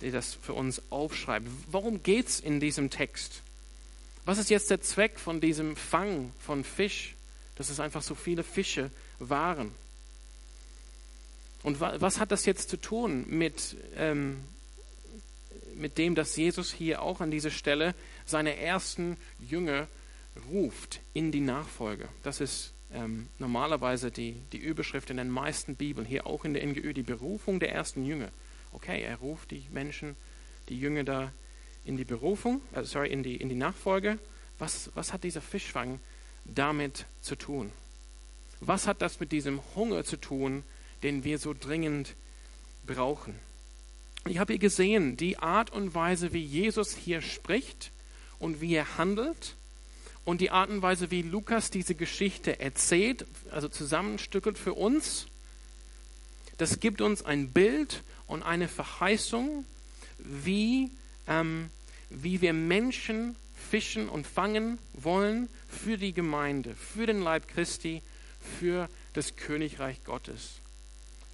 der 0.00 0.12
das 0.12 0.34
für 0.34 0.54
uns 0.54 0.82
aufschreibt. 0.90 1.48
Worum 1.70 2.02
geht 2.02 2.28
es 2.28 2.40
in 2.40 2.60
diesem 2.60 2.90
Text? 2.90 3.42
Was 4.24 4.38
ist 4.38 4.50
jetzt 4.50 4.70
der 4.70 4.80
Zweck 4.80 5.18
von 5.18 5.40
diesem 5.40 5.76
Fang 5.76 6.32
von 6.38 6.64
Fisch, 6.64 7.14
dass 7.56 7.68
es 7.68 7.80
einfach 7.80 8.02
so 8.02 8.14
viele 8.14 8.42
Fische 8.42 8.90
waren? 9.18 9.72
Und 11.64 11.80
was 11.80 12.20
hat 12.20 12.30
das 12.30 12.44
jetzt 12.44 12.68
zu 12.68 12.76
tun 12.76 13.24
mit, 13.26 13.78
ähm, 13.96 14.44
mit 15.74 15.96
dem, 15.96 16.14
dass 16.14 16.36
Jesus 16.36 16.70
hier 16.70 17.00
auch 17.00 17.22
an 17.22 17.30
dieser 17.30 17.50
Stelle 17.50 17.94
seine 18.26 18.58
ersten 18.58 19.16
Jünger 19.40 19.88
ruft 20.50 21.00
in 21.14 21.32
die 21.32 21.40
Nachfolge? 21.40 22.10
Das 22.22 22.42
ist 22.42 22.74
ähm, 22.92 23.28
normalerweise 23.38 24.10
die, 24.10 24.36
die 24.52 24.58
Überschrift 24.58 25.08
in 25.08 25.16
den 25.16 25.30
meisten 25.30 25.74
Bibeln, 25.74 26.06
hier 26.06 26.26
auch 26.26 26.44
in 26.44 26.52
der 26.52 26.66
NGÜ, 26.66 26.92
die 26.92 27.02
Berufung 27.02 27.60
der 27.60 27.72
ersten 27.72 28.04
Jünger. 28.04 28.28
Okay, 28.72 29.02
er 29.02 29.16
ruft 29.16 29.50
die 29.50 29.64
Menschen, 29.72 30.16
die 30.68 30.78
Jünger 30.78 31.02
da 31.02 31.32
in 31.86 31.96
die 31.96 32.04
Berufung, 32.04 32.60
äh, 32.74 32.84
sorry, 32.84 33.10
in 33.10 33.22
die, 33.22 33.36
in 33.36 33.48
die 33.48 33.54
Nachfolge. 33.54 34.18
Was, 34.58 34.90
was 34.94 35.14
hat 35.14 35.24
dieser 35.24 35.40
Fischfang 35.40 35.98
damit 36.44 37.06
zu 37.22 37.36
tun? 37.36 37.72
Was 38.60 38.86
hat 38.86 39.00
das 39.00 39.18
mit 39.18 39.32
diesem 39.32 39.60
Hunger 39.74 40.04
zu 40.04 40.18
tun, 40.18 40.62
den 41.04 41.22
wir 41.22 41.38
so 41.38 41.54
dringend 41.54 42.16
brauchen. 42.86 43.38
Ich 44.26 44.38
habe 44.38 44.54
hier 44.54 44.60
gesehen, 44.60 45.18
die 45.18 45.38
Art 45.38 45.70
und 45.70 45.94
Weise, 45.94 46.32
wie 46.32 46.42
Jesus 46.42 46.96
hier 46.96 47.20
spricht 47.20 47.92
und 48.38 48.62
wie 48.62 48.74
er 48.74 48.96
handelt 48.96 49.56
und 50.24 50.40
die 50.40 50.50
Art 50.50 50.70
und 50.70 50.80
Weise, 50.80 51.10
wie 51.10 51.20
Lukas 51.20 51.70
diese 51.70 51.94
Geschichte 51.94 52.58
erzählt, 52.58 53.26
also 53.50 53.68
zusammenstückelt 53.68 54.56
für 54.56 54.72
uns, 54.72 55.26
das 56.56 56.80
gibt 56.80 57.02
uns 57.02 57.22
ein 57.22 57.50
Bild 57.50 58.02
und 58.26 58.42
eine 58.42 58.68
Verheißung, 58.68 59.66
wie, 60.18 60.90
ähm, 61.28 61.68
wie 62.08 62.40
wir 62.40 62.54
Menschen 62.54 63.36
fischen 63.70 64.08
und 64.08 64.26
fangen 64.26 64.78
wollen 64.94 65.50
für 65.68 65.98
die 65.98 66.14
Gemeinde, 66.14 66.74
für 66.74 67.06
den 67.06 67.20
Leib 67.20 67.46
Christi, 67.48 68.02
für 68.58 68.88
das 69.12 69.36
Königreich 69.36 70.02
Gottes 70.04 70.63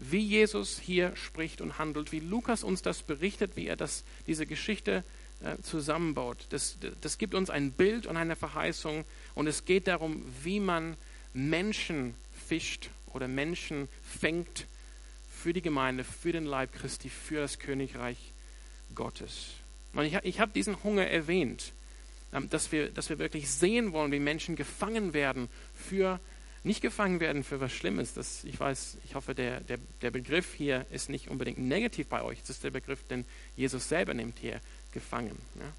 wie 0.01 0.21
Jesus 0.21 0.79
hier 0.79 1.15
spricht 1.15 1.61
und 1.61 1.79
handelt, 1.79 2.13
wie 2.13 2.21
Lukas 2.21 2.65
uns 2.65 2.83
das 2.83 3.03
berichtet, 3.03 3.57
wie 3.57 3.67
er 3.67 3.77
das, 3.77 4.05
diese 4.27 4.47
Geschichte 4.47 5.05
äh, 5.43 5.61
zusammenbaut. 5.63 6.47
Das, 6.51 6.79
das 7.01 7.19
gibt 7.19 7.35
uns 7.35 7.51
ein 7.51 7.73
Bild 7.73 8.07
und 8.07 8.17
eine 8.17 8.37
Verheißung 8.37 9.05
und 9.35 9.47
es 9.47 9.65
geht 9.65 9.87
darum, 9.87 10.25
wie 10.43 10.61
man 10.61 10.97
Menschen 11.35 12.15
fischt 12.33 12.91
oder 13.13 13.29
Menschen 13.29 13.89
fängt 14.03 14.67
für 15.29 15.53
die 15.53 15.63
Gemeinde, 15.63 16.05
für 16.05 16.33
den 16.33 16.45
Leib 16.45 16.73
Christi, 16.73 17.11
für 17.11 17.41
das 17.41 17.59
Königreich 17.59 18.33
Gottes. 18.95 19.51
Und 19.93 20.05
ich, 20.05 20.15
ich 20.23 20.41
habe 20.41 20.53
diesen 20.53 20.83
Hunger 20.83 21.07
erwähnt, 21.07 21.73
ähm, 22.33 22.49
dass, 22.49 22.73
wir, 22.73 22.91
dass 22.91 23.11
wir 23.11 23.19
wirklich 23.19 23.51
sehen 23.51 23.93
wollen, 23.93 24.13
wie 24.13 24.21
Menschen 24.21 24.57
gefangen 24.57 25.13
werden 25.13 25.49
für 25.75 26.21
nicht 26.63 26.83
gefangen 26.83 27.21
werden 27.21 27.43
für 27.43 27.61
was 27.61 27.73
Schlimmes. 27.73 28.15
Das, 28.15 28.45
ich 28.45 28.59
weiß, 28.59 28.99
ich 29.05 29.15
hoffe, 29.15 29.35
der, 29.35 29.61
der, 29.61 29.79
der 30.03 30.11
Begriff 30.11 30.55
hier 30.55 30.87
ist 30.91 31.09
nicht 31.09 31.29
unbedingt 31.29 31.59
negativ 31.59 32.09
bei 32.09 32.23
euch. 32.23 32.41
Das 32.41 32.51
ist 32.51 32.65
der 32.65 32.71
Begriff, 32.71 33.07
den 33.09 33.25
Jesus 33.57 33.89
selber 33.89 34.15
nimmt 34.15 34.39
hier, 34.39 34.61
gefangen. 34.93 35.39
Ja? 35.57 35.73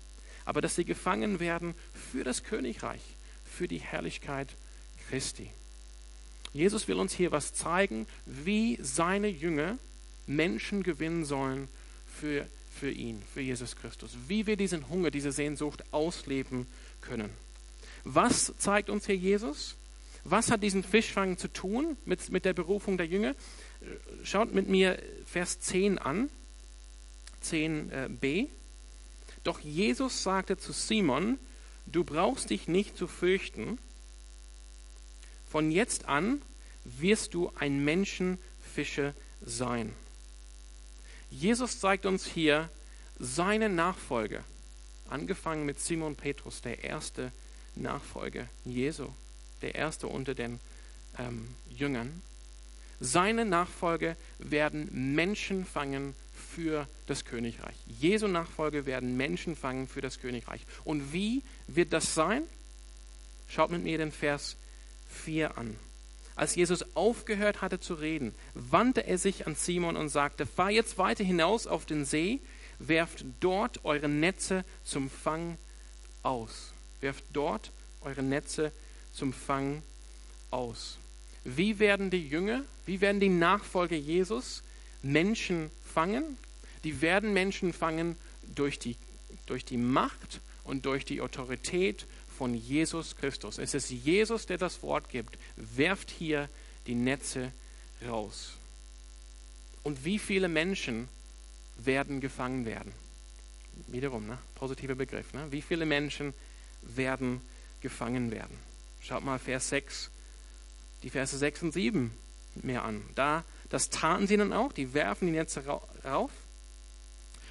Aber 0.45 0.61
dass 0.61 0.75
sie 0.75 0.85
gefangen 0.85 1.39
werden 1.39 1.75
für 1.93 2.23
das 2.23 2.43
Königreich, 2.43 3.01
für 3.45 3.67
die 3.67 3.79
Herrlichkeit 3.79 4.49
Christi. 5.09 5.49
Jesus 6.53 6.87
will 6.87 6.99
uns 6.99 7.13
hier 7.13 7.31
was 7.31 7.53
zeigen, 7.53 8.07
wie 8.25 8.77
seine 8.81 9.27
Jünger 9.27 9.77
Menschen 10.27 10.83
gewinnen 10.83 11.25
sollen 11.25 11.67
für, 12.19 12.47
für 12.73 12.91
ihn, 12.91 13.21
für 13.33 13.41
Jesus 13.41 13.75
Christus. 13.75 14.17
Wie 14.27 14.47
wir 14.47 14.57
diesen 14.57 14.89
Hunger, 14.89 15.11
diese 15.11 15.31
Sehnsucht 15.31 15.83
ausleben 15.91 16.67
können. 17.01 17.29
Was 18.03 18.53
zeigt 18.57 18.89
uns 18.89 19.05
hier 19.05 19.15
Jesus? 19.15 19.75
Was 20.23 20.51
hat 20.51 20.61
diesen 20.61 20.83
Fischfang 20.83 21.37
zu 21.37 21.47
tun 21.47 21.97
mit, 22.05 22.29
mit 22.31 22.45
der 22.45 22.53
Berufung 22.53 22.97
der 22.97 23.07
Jünger? 23.07 23.35
Schaut 24.23 24.53
mit 24.53 24.67
mir 24.67 25.01
Vers 25.25 25.59
10 25.59 25.97
an, 25.97 26.29
10b. 27.43 28.23
Äh, 28.23 28.47
Doch 29.43 29.59
Jesus 29.59 30.21
sagte 30.21 30.57
zu 30.57 30.73
Simon, 30.73 31.39
du 31.87 32.03
brauchst 32.03 32.51
dich 32.51 32.67
nicht 32.67 32.95
zu 32.95 33.07
fürchten. 33.07 33.79
Von 35.49 35.71
jetzt 35.71 36.05
an 36.05 36.41
wirst 36.83 37.33
du 37.33 37.51
ein 37.55 37.83
Menschenfischer 37.83 39.15
sein. 39.41 39.93
Jesus 41.31 41.79
zeigt 41.79 42.05
uns 42.05 42.25
hier 42.25 42.69
seine 43.17 43.69
Nachfolge, 43.69 44.43
angefangen 45.09 45.65
mit 45.65 45.79
Simon 45.79 46.15
Petrus, 46.15 46.61
der 46.61 46.83
erste 46.83 47.31
Nachfolger 47.75 48.47
Jesu 48.65 49.07
der 49.61 49.75
erste 49.75 50.07
unter 50.07 50.33
den 50.33 50.59
ähm, 51.17 51.47
Jüngern. 51.69 52.21
Seine 52.99 53.45
Nachfolger 53.45 54.15
werden 54.37 55.15
Menschen 55.15 55.65
fangen 55.65 56.15
für 56.53 56.87
das 57.07 57.25
Königreich. 57.25 57.75
Jesu 57.87 58.27
Nachfolger 58.27 58.85
werden 58.85 59.17
Menschen 59.17 59.55
fangen 59.55 59.87
für 59.87 60.01
das 60.01 60.19
Königreich. 60.19 60.61
Und 60.83 61.11
wie 61.11 61.41
wird 61.67 61.93
das 61.93 62.13
sein? 62.13 62.43
Schaut 63.47 63.71
mit 63.71 63.83
mir 63.83 63.97
den 63.97 64.11
Vers 64.11 64.55
4 65.09 65.57
an. 65.57 65.75
Als 66.35 66.55
Jesus 66.55 66.95
aufgehört 66.95 67.61
hatte 67.61 67.79
zu 67.79 67.95
reden, 67.95 68.33
wandte 68.53 69.05
er 69.05 69.17
sich 69.17 69.47
an 69.47 69.55
Simon 69.55 69.97
und 69.97 70.09
sagte, 70.09 70.45
fahr 70.45 70.71
jetzt 70.71 70.97
weiter 70.97 71.23
hinaus 71.23 71.67
auf 71.67 71.85
den 71.85 72.05
See, 72.05 72.39
werft 72.79 73.25
dort 73.39 73.83
eure 73.83 74.07
Netze 74.07 74.63
zum 74.83 75.09
Fang 75.09 75.57
aus. 76.23 76.73
Werft 76.99 77.23
dort 77.33 77.71
eure 78.01 78.23
Netze 78.23 78.71
zum 79.13 79.31
zum 79.31 79.33
Fang 79.33 79.83
aus. 80.49 80.97
Wie 81.43 81.79
werden 81.79 82.09
die 82.09 82.27
Jünger, 82.27 82.63
wie 82.85 83.01
werden 83.01 83.19
die 83.19 83.29
Nachfolger 83.29 83.95
Jesus 83.95 84.63
Menschen 85.01 85.71
fangen? 85.93 86.37
Die 86.83 87.01
werden 87.01 87.33
Menschen 87.33 87.73
fangen 87.73 88.15
durch 88.55 88.79
die, 88.79 88.95
durch 89.45 89.65
die 89.65 89.77
Macht 89.77 90.41
und 90.63 90.85
durch 90.85 91.05
die 91.05 91.21
Autorität 91.21 92.05
von 92.37 92.53
Jesus 92.53 93.15
Christus. 93.15 93.57
Es 93.57 93.73
ist 93.73 93.89
Jesus, 93.89 94.45
der 94.45 94.57
das 94.57 94.81
Wort 94.83 95.09
gibt. 95.09 95.37
Werft 95.55 96.11
hier 96.11 96.49
die 96.87 96.95
Netze 96.95 97.51
raus. 98.07 98.53
Und 99.83 100.05
wie 100.05 100.19
viele 100.19 100.47
Menschen 100.47 101.07
werden 101.77 102.21
gefangen 102.21 102.65
werden? 102.65 102.91
Wiederum, 103.87 104.27
ne? 104.27 104.37
positiver 104.55 104.95
Begriff. 104.95 105.33
Ne? 105.33 105.51
Wie 105.51 105.61
viele 105.61 105.85
Menschen 105.85 106.33
werden 106.81 107.41
gefangen 107.81 108.31
werden? 108.31 108.70
Schaut 109.01 109.23
mal 109.23 109.39
Vers 109.39 109.69
6, 109.69 110.11
die 111.03 111.09
Verse 111.09 111.37
6 111.37 111.63
und 111.63 111.71
7 111.73 112.11
mehr 112.55 112.83
an. 112.83 113.03
Da, 113.15 113.43
das 113.69 113.89
taten 113.89 114.27
sie 114.27 114.37
dann 114.37 114.53
auch, 114.53 114.71
die 114.71 114.93
werfen 114.93 115.27
die 115.27 115.33
Netze 115.33 115.63
rauf 116.03 116.31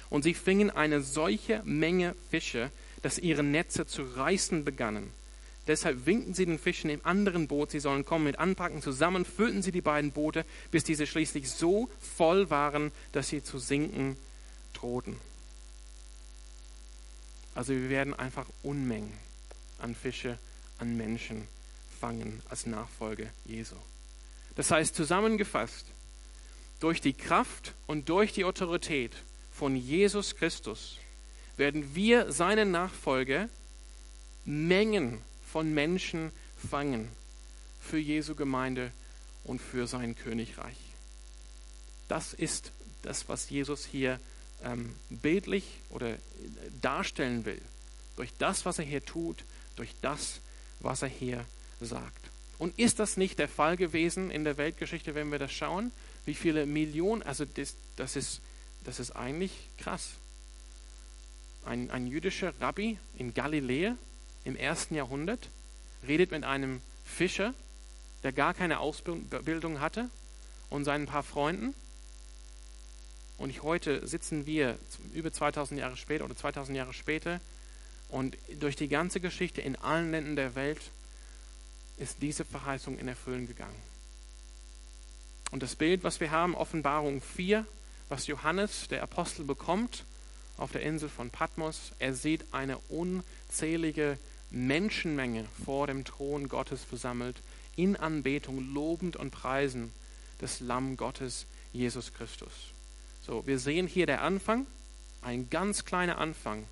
und 0.09 0.23
sie 0.23 0.33
fingen 0.33 0.69
eine 0.69 1.01
solche 1.01 1.61
Menge 1.63 2.15
Fische, 2.29 2.71
dass 3.01 3.17
ihre 3.17 3.43
Netze 3.43 3.85
zu 3.85 4.03
reißen 4.03 4.63
begannen. 4.63 5.11
Deshalb 5.67 6.05
winkten 6.05 6.33
sie 6.33 6.45
den 6.45 6.59
Fischen 6.59 6.89
im 6.89 7.05
anderen 7.05 7.47
Boot, 7.47 7.71
sie 7.71 7.79
sollen 7.79 8.03
kommen 8.03 8.25
mit 8.25 8.39
anpacken. 8.39 8.81
Zusammen 8.81 9.25
füllten 9.25 9.61
sie 9.61 9.71
die 9.71 9.81
beiden 9.81 10.11
Boote, 10.11 10.45
bis 10.71 10.83
diese 10.83 11.05
schließlich 11.05 11.49
so 11.49 11.89
voll 11.99 12.49
waren, 12.49 12.91
dass 13.11 13.29
sie 13.29 13.43
zu 13.43 13.59
sinken 13.59 14.17
drohten. 14.73 15.17
Also 17.53 17.73
wir 17.73 17.89
werden 17.89 18.13
einfach 18.13 18.47
Unmengen 18.63 19.13
an 19.79 19.93
Fische, 19.93 20.39
an 20.81 20.97
Menschen 20.97 21.47
fangen 21.99 22.41
als 22.49 22.65
Nachfolge 22.65 23.29
Jesu. 23.45 23.75
Das 24.55 24.71
heißt 24.71 24.95
zusammengefasst, 24.95 25.85
durch 26.79 26.99
die 26.99 27.13
Kraft 27.13 27.73
und 27.87 28.09
durch 28.09 28.33
die 28.33 28.43
Autorität 28.43 29.15
von 29.51 29.75
Jesus 29.75 30.35
Christus 30.35 30.97
werden 31.55 31.95
wir 31.95 32.31
seine 32.31 32.65
Nachfolge 32.65 33.47
Mengen 34.43 35.21
von 35.45 35.71
Menschen 35.71 36.31
fangen 36.69 37.07
für 37.79 37.99
Jesu 37.99 38.33
Gemeinde 38.33 38.91
und 39.43 39.61
für 39.61 39.85
sein 39.85 40.15
Königreich. 40.15 40.77
Das 42.07 42.33
ist 42.33 42.71
das, 43.03 43.29
was 43.29 43.49
Jesus 43.49 43.85
hier 43.85 44.19
ähm, 44.63 44.95
bildlich 45.09 45.79
oder 45.89 46.17
darstellen 46.81 47.45
will. 47.45 47.61
Durch 48.15 48.31
das, 48.39 48.65
was 48.65 48.79
er 48.79 48.85
hier 48.85 49.05
tut, 49.05 49.43
durch 49.75 49.93
das, 50.01 50.41
was 50.81 51.01
er 51.01 51.07
hier 51.07 51.45
sagt. 51.79 52.29
Und 52.57 52.77
ist 52.77 52.99
das 52.99 53.17
nicht 53.17 53.39
der 53.39 53.47
Fall 53.47 53.77
gewesen 53.77 54.29
in 54.29 54.43
der 54.43 54.57
Weltgeschichte, 54.57 55.15
wenn 55.15 55.31
wir 55.31 55.39
das 55.39 55.51
schauen? 55.51 55.91
Wie 56.25 56.35
viele 56.35 56.65
Millionen, 56.65 57.23
also 57.23 57.45
das, 57.45 57.75
das, 57.95 58.15
ist, 58.15 58.41
das 58.83 58.99
ist 58.99 59.11
eigentlich 59.11 59.51
krass 59.77 60.11
ein, 61.65 61.91
ein 61.91 62.07
jüdischer 62.07 62.53
Rabbi 62.59 62.97
in 63.17 63.33
Galiläa 63.33 63.95
im 64.43 64.55
ersten 64.55 64.95
Jahrhundert 64.95 65.49
redet 66.07 66.31
mit 66.31 66.43
einem 66.43 66.81
Fischer, 67.05 67.53
der 68.23 68.31
gar 68.31 68.53
keine 68.53 68.79
Ausbildung 68.79 69.79
hatte, 69.79 70.09
und 70.69 70.85
seinen 70.85 71.05
paar 71.05 71.23
Freunden. 71.23 71.75
Und 73.37 73.61
heute 73.61 74.07
sitzen 74.07 74.45
wir 74.45 74.79
über 75.13 75.31
2000 75.31 75.79
Jahre 75.79 75.97
später 75.97 76.23
oder 76.23 76.35
2000 76.35 76.77
Jahre 76.77 76.93
später 76.93 77.41
und 78.11 78.37
durch 78.59 78.75
die 78.75 78.89
ganze 78.89 79.21
Geschichte 79.21 79.61
in 79.61 79.77
allen 79.77 80.11
Ländern 80.11 80.35
der 80.35 80.55
Welt 80.55 80.81
ist 81.97 82.21
diese 82.21 82.43
Verheißung 82.43 82.99
in 82.99 83.07
Erfüllung 83.07 83.47
gegangen. 83.47 83.81
Und 85.51 85.63
das 85.63 85.75
Bild, 85.75 86.03
was 86.03 86.19
wir 86.19 86.29
haben, 86.29 86.53
Offenbarung 86.53 87.21
4, 87.21 87.65
was 88.09 88.27
Johannes, 88.27 88.89
der 88.89 89.01
Apostel, 89.01 89.45
bekommt, 89.45 90.03
auf 90.57 90.71
der 90.71 90.81
Insel 90.81 91.09
von 91.09 91.29
Patmos. 91.29 91.93
Er 91.99 92.13
sieht 92.13 92.45
eine 92.51 92.77
unzählige 92.89 94.17
Menschenmenge 94.49 95.45
vor 95.63 95.87
dem 95.87 96.03
Thron 96.03 96.49
Gottes 96.49 96.83
versammelt, 96.83 97.37
in 97.77 97.95
Anbetung, 97.95 98.73
lobend 98.73 99.15
und 99.15 99.31
preisen 99.31 99.93
des 100.41 100.59
Lamm 100.59 100.97
Gottes, 100.97 101.45
Jesus 101.71 102.13
Christus. 102.13 102.51
So, 103.25 103.47
wir 103.47 103.59
sehen 103.59 103.87
hier 103.87 104.05
der 104.05 104.21
Anfang, 104.21 104.65
ein 105.21 105.49
ganz 105.49 105.85
kleiner 105.85 106.17
Anfang 106.17 106.65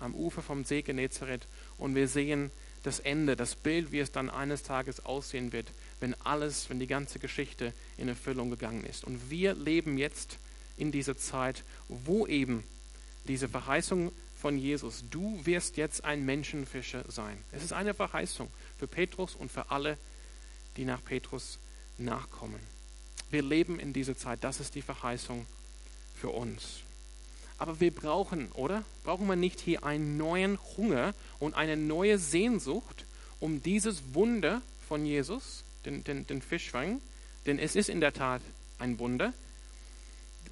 am 0.00 0.14
Ufer 0.14 0.42
vom 0.42 0.64
See 0.64 0.82
Genezareth 0.82 1.46
und 1.78 1.94
wir 1.94 2.08
sehen 2.08 2.50
das 2.82 2.98
Ende, 2.98 3.36
das 3.36 3.54
Bild, 3.54 3.92
wie 3.92 3.98
es 3.98 4.12
dann 4.12 4.30
eines 4.30 4.62
Tages 4.62 5.04
aussehen 5.04 5.52
wird, 5.52 5.70
wenn 6.00 6.14
alles, 6.22 6.70
wenn 6.70 6.80
die 6.80 6.86
ganze 6.86 7.18
Geschichte 7.18 7.74
in 7.98 8.08
Erfüllung 8.08 8.50
gegangen 8.50 8.84
ist. 8.84 9.04
Und 9.04 9.30
wir 9.30 9.54
leben 9.54 9.98
jetzt 9.98 10.38
in 10.76 10.90
dieser 10.90 11.16
Zeit, 11.16 11.62
wo 11.88 12.26
eben 12.26 12.64
diese 13.28 13.48
Verheißung 13.48 14.12
von 14.34 14.56
Jesus, 14.56 15.04
du 15.10 15.44
wirst 15.44 15.76
jetzt 15.76 16.04
ein 16.04 16.24
Menschenfischer 16.24 17.04
sein. 17.08 17.36
Es 17.52 17.62
ist 17.62 17.74
eine 17.74 17.92
Verheißung 17.92 18.48
für 18.78 18.86
Petrus 18.86 19.34
und 19.34 19.52
für 19.52 19.70
alle, 19.70 19.98
die 20.76 20.86
nach 20.86 21.04
Petrus 21.04 21.58
nachkommen. 21.98 22.60
Wir 23.30 23.42
leben 23.42 23.78
in 23.78 23.92
dieser 23.92 24.16
Zeit, 24.16 24.42
das 24.42 24.58
ist 24.58 24.74
die 24.74 24.82
Verheißung 24.82 25.46
für 26.14 26.30
uns. 26.30 26.80
Aber 27.60 27.78
wir 27.78 27.90
brauchen, 27.90 28.50
oder? 28.52 28.84
Brauchen 29.04 29.26
wir 29.26 29.36
nicht 29.36 29.60
hier 29.60 29.84
einen 29.84 30.16
neuen 30.16 30.58
Hunger 30.78 31.12
und 31.38 31.54
eine 31.54 31.76
neue 31.76 32.18
Sehnsucht, 32.18 33.04
um 33.38 33.62
dieses 33.62 34.14
Wunder 34.14 34.62
von 34.88 35.04
Jesus, 35.04 35.62
den, 35.84 36.02
den, 36.02 36.26
den 36.26 36.40
Fischfang, 36.40 37.02
denn 37.44 37.58
es 37.58 37.76
ist 37.76 37.90
in 37.90 38.00
der 38.00 38.14
Tat 38.14 38.40
ein 38.78 38.98
Wunder, 38.98 39.34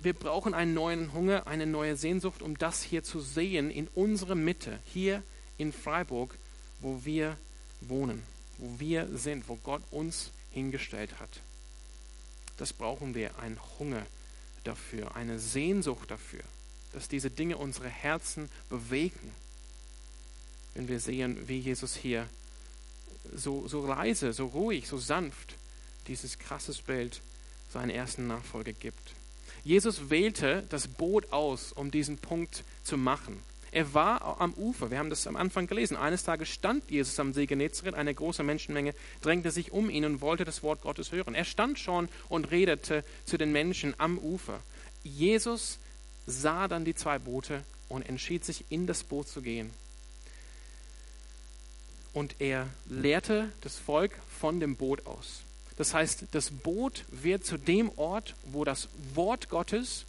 wir 0.03 0.13
brauchen 0.13 0.53
einen 0.53 0.75
neuen 0.75 1.15
Hunger, 1.15 1.47
eine 1.47 1.67
neue 1.67 1.97
Sehnsucht, 1.97 2.43
um 2.43 2.59
das 2.59 2.83
hier 2.83 3.03
zu 3.03 3.21
sehen 3.21 3.71
in 3.71 3.89
unserer 3.95 4.35
Mitte, 4.35 4.79
hier 4.85 5.23
in 5.57 5.73
Freiburg, 5.73 6.35
wo 6.81 7.07
wir 7.07 7.39
wohnen, 7.81 8.23
wo 8.59 8.79
wir 8.79 9.09
sind, 9.17 9.49
wo 9.49 9.57
Gott 9.57 9.83
uns 9.91 10.31
hingestellt 10.53 11.19
hat. 11.21 11.41
Das 12.59 12.75
brauchen 12.75 13.15
wir, 13.15 13.39
einen 13.39 13.59
Hunger 13.79 14.05
dafür, 14.65 15.17
eine 15.17 15.39
Sehnsucht 15.39 16.11
dafür, 16.11 16.43
dass 16.93 17.09
diese 17.09 17.31
Dinge 17.31 17.57
unsere 17.57 17.89
Herzen 17.89 18.49
bewegen. 18.69 19.33
Wenn 20.75 20.89
wir 20.89 21.01
sehen, 21.01 21.49
wie 21.49 21.59
Jesus 21.59 21.95
hier 21.95 22.29
so, 23.35 23.67
so 23.69 23.87
leise, 23.87 24.33
so 24.33 24.47
ruhig, 24.47 24.87
so 24.87 24.99
sanft 24.99 25.55
dieses 26.07 26.39
krasses 26.39 26.81
Bild 26.81 27.21
seinen 27.71 27.91
ersten 27.91 28.27
Nachfolger 28.27 28.73
gibt. 28.73 29.15
Jesus 29.65 30.11
wählte 30.11 30.65
das 30.71 30.89
Boot 30.89 31.33
aus, 31.33 31.73
um 31.73 31.91
diesen 31.91 32.19
Punkt 32.19 32.65
zu 32.85 32.97
machen. 32.97 33.43
Er 33.71 33.93
war 33.93 34.41
am 34.41 34.55
Ufer, 34.55 34.91
wir 34.91 34.99
haben 34.99 35.11
das 35.11 35.27
am 35.27 35.37
Anfang 35.37 35.67
gelesen. 35.67 35.97
Eines 35.97 36.25
Tages 36.25 36.49
stand 36.49 36.91
Jesus 36.91 37.21
am 37.21 37.35
See 37.35 37.45
Genezareth, 37.45 37.95
eine 37.95 38.15
große 38.15 38.43
Menschenmenge 38.43 38.95
drängte 39.21 39.51
sich 39.51 39.73
um 39.73 39.91
ihn 39.91 40.07
und 40.07 40.23
wollte 40.23 40.47
das 40.47 40.63
Wort 40.63 40.81
Gottes 40.81 41.13
hören. 41.13 41.35
Er 41.35 41.45
stand 41.45 41.79
schon 41.79 42.09
und 42.31 42.51
redete 42.51 43.05
zu 43.27 43.37
den 43.37 43.53
Menschen 43.53 43.95
am 43.99 44.19
Ufer. 44.19 44.63
Jesus 45.03 45.79
sah 46.29 46.69
dann 46.69 46.85
die 46.85 46.95
zwei 46.95 47.19
Boote 47.19 47.65
und 47.89 48.07
entschied 48.07 48.45
sich, 48.45 48.65
in 48.69 48.87
das 48.87 49.03
Boot 49.03 49.29
zu 49.29 49.41
gehen. 49.41 49.71
Und 52.13 52.37
er 52.39 52.69
lehrte 52.87 53.51
das 53.63 53.77
Volk 53.77 54.13
von 54.39 54.61
dem 54.61 54.77
Boot 54.77 55.07
aus. 55.07 55.41
Das 55.77 55.95
heißt, 55.95 56.27
das 56.33 56.51
Boot 56.51 57.05
wird 57.11 57.47
zu 57.47 57.57
dem 57.57 57.91
Ort, 57.97 58.35
wo 58.45 58.65
das 58.65 58.89
Wort 59.15 59.49
Gottes 59.49 60.05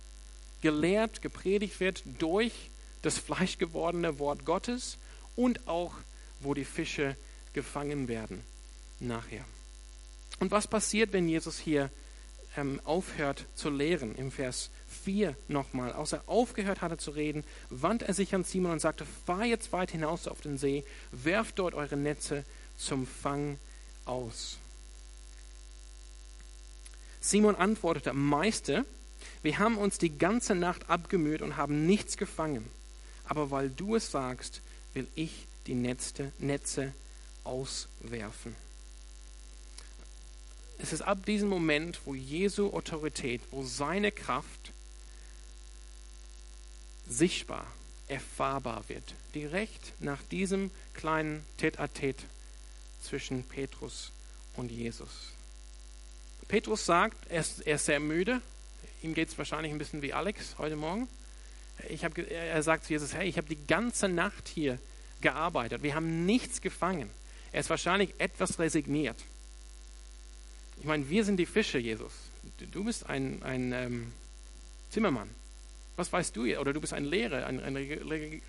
gelehrt, 0.62 1.22
gepredigt 1.22 1.80
wird 1.80 2.04
durch 2.18 2.54
das 3.02 3.18
fleischgewordene 3.18 4.20
Wort 4.20 4.46
Gottes 4.46 4.98
und 5.36 5.68
auch, 5.68 5.94
wo 6.42 6.54
die 6.54 6.66
Fische 6.66 7.16
gefangen 7.54 8.08
werden 8.08 8.44
nachher. 9.00 9.46
Und 10.40 10.52
was 10.52 10.68
passiert, 10.68 11.14
wenn 11.14 11.30
Jesus 11.30 11.60
hier 11.60 11.90
ähm, 12.58 12.82
aufhört 12.84 13.46
zu 13.56 13.70
lehren? 13.70 14.16
Im 14.16 14.32
Vers 14.32 14.70
4 15.10 15.36
nochmal. 15.48 15.92
Als 15.92 16.14
er 16.14 16.22
aufgehört 16.28 16.82
hatte 16.82 16.98
zu 16.98 17.10
reden, 17.10 17.44
wandte 17.72 18.08
er 18.08 18.14
sich 18.14 18.36
an 18.36 18.44
Simon 18.44 18.74
und 18.74 18.80
sagte, 18.80 19.08
fahr 19.26 19.44
jetzt 19.44 19.74
weit 19.74 19.90
hinaus 19.90 20.28
auf 20.28 20.40
den 20.42 20.60
See, 20.60 20.84
werft 21.12 21.58
dort 21.58 21.74
eure 21.74 21.98
Netze 21.98 22.44
zum 22.78 23.08
Fang 23.08 23.58
aus. 24.06 24.60
Simon 27.20 27.56
antwortete, 27.56 28.14
Meister, 28.14 28.86
wir 29.42 29.58
haben 29.58 29.80
uns 29.80 29.98
die 29.98 30.16
ganze 30.16 30.54
Nacht 30.54 30.92
abgemüht 30.92 31.42
und 31.42 31.58
haben 31.58 31.88
nichts 31.88 32.16
gefangen. 32.16 32.70
Aber 33.26 33.50
weil 33.50 33.72
du 33.72 33.96
es 33.96 34.12
sagst, 34.12 34.62
will 34.94 35.08
ich 35.16 35.48
die 35.66 35.74
Netze, 35.74 36.32
Netze 36.38 36.94
auswerfen. 37.44 38.56
Es 40.78 40.94
ist 40.94 41.02
ab 41.02 41.26
diesem 41.26 41.50
Moment, 41.50 42.00
wo 42.06 42.14
Jesu 42.14 42.74
Autorität, 42.74 43.42
wo 43.50 43.64
seine 43.64 44.12
Kraft 44.12 44.69
sichtbar, 47.10 47.68
erfahrbar 48.08 48.88
wird. 48.88 49.04
Direkt 49.36 49.94
nach 50.00 50.22
diesem 50.32 50.72
kleinen 50.94 51.44
Tete-a-Tete 51.58 52.24
zwischen 53.02 53.44
Petrus 53.44 54.12
und 54.56 54.72
Jesus. 54.72 55.34
Petrus 56.48 56.86
sagt, 56.86 57.18
er 57.30 57.42
ist, 57.42 57.66
er 57.66 57.76
ist 57.76 57.86
sehr 57.86 58.00
müde. 58.00 58.42
Ihm 59.02 59.14
geht 59.14 59.30
es 59.30 59.38
wahrscheinlich 59.38 59.72
ein 59.72 59.78
bisschen 59.78 60.02
wie 60.02 60.14
Alex 60.14 60.58
heute 60.58 60.76
Morgen. 60.76 61.08
Ich 61.88 62.04
hab, 62.04 62.18
er 62.18 62.62
sagt 62.64 62.86
zu 62.86 62.94
Jesus, 62.94 63.14
hey, 63.14 63.28
ich 63.28 63.38
habe 63.38 63.48
die 63.48 63.68
ganze 63.68 64.10
Nacht 64.10 64.48
hier 64.48 64.80
gearbeitet. 65.22 65.84
Wir 65.84 65.96
haben 65.96 66.26
nichts 66.26 66.62
gefangen. 66.62 67.10
Er 67.52 67.62
ist 67.62 67.70
wahrscheinlich 67.70 68.14
etwas 68.18 68.60
resigniert. 68.60 69.18
Ich 70.80 70.86
meine, 70.86 71.10
wir 71.10 71.24
sind 71.26 71.38
die 71.38 71.46
Fische, 71.46 71.78
Jesus. 71.78 72.14
Du 72.72 72.84
bist 72.84 73.06
ein, 73.06 73.42
ein 73.44 73.72
ähm, 73.74 74.14
Zimmermann. 74.90 75.30
Was 76.00 76.14
weißt 76.14 76.34
du 76.34 76.46
jetzt? 76.46 76.60
Oder 76.60 76.72
du 76.72 76.80
bist 76.80 76.94
ein 76.94 77.04
Lehrer, 77.04 77.46
ein, 77.46 77.62
eine 77.62 77.80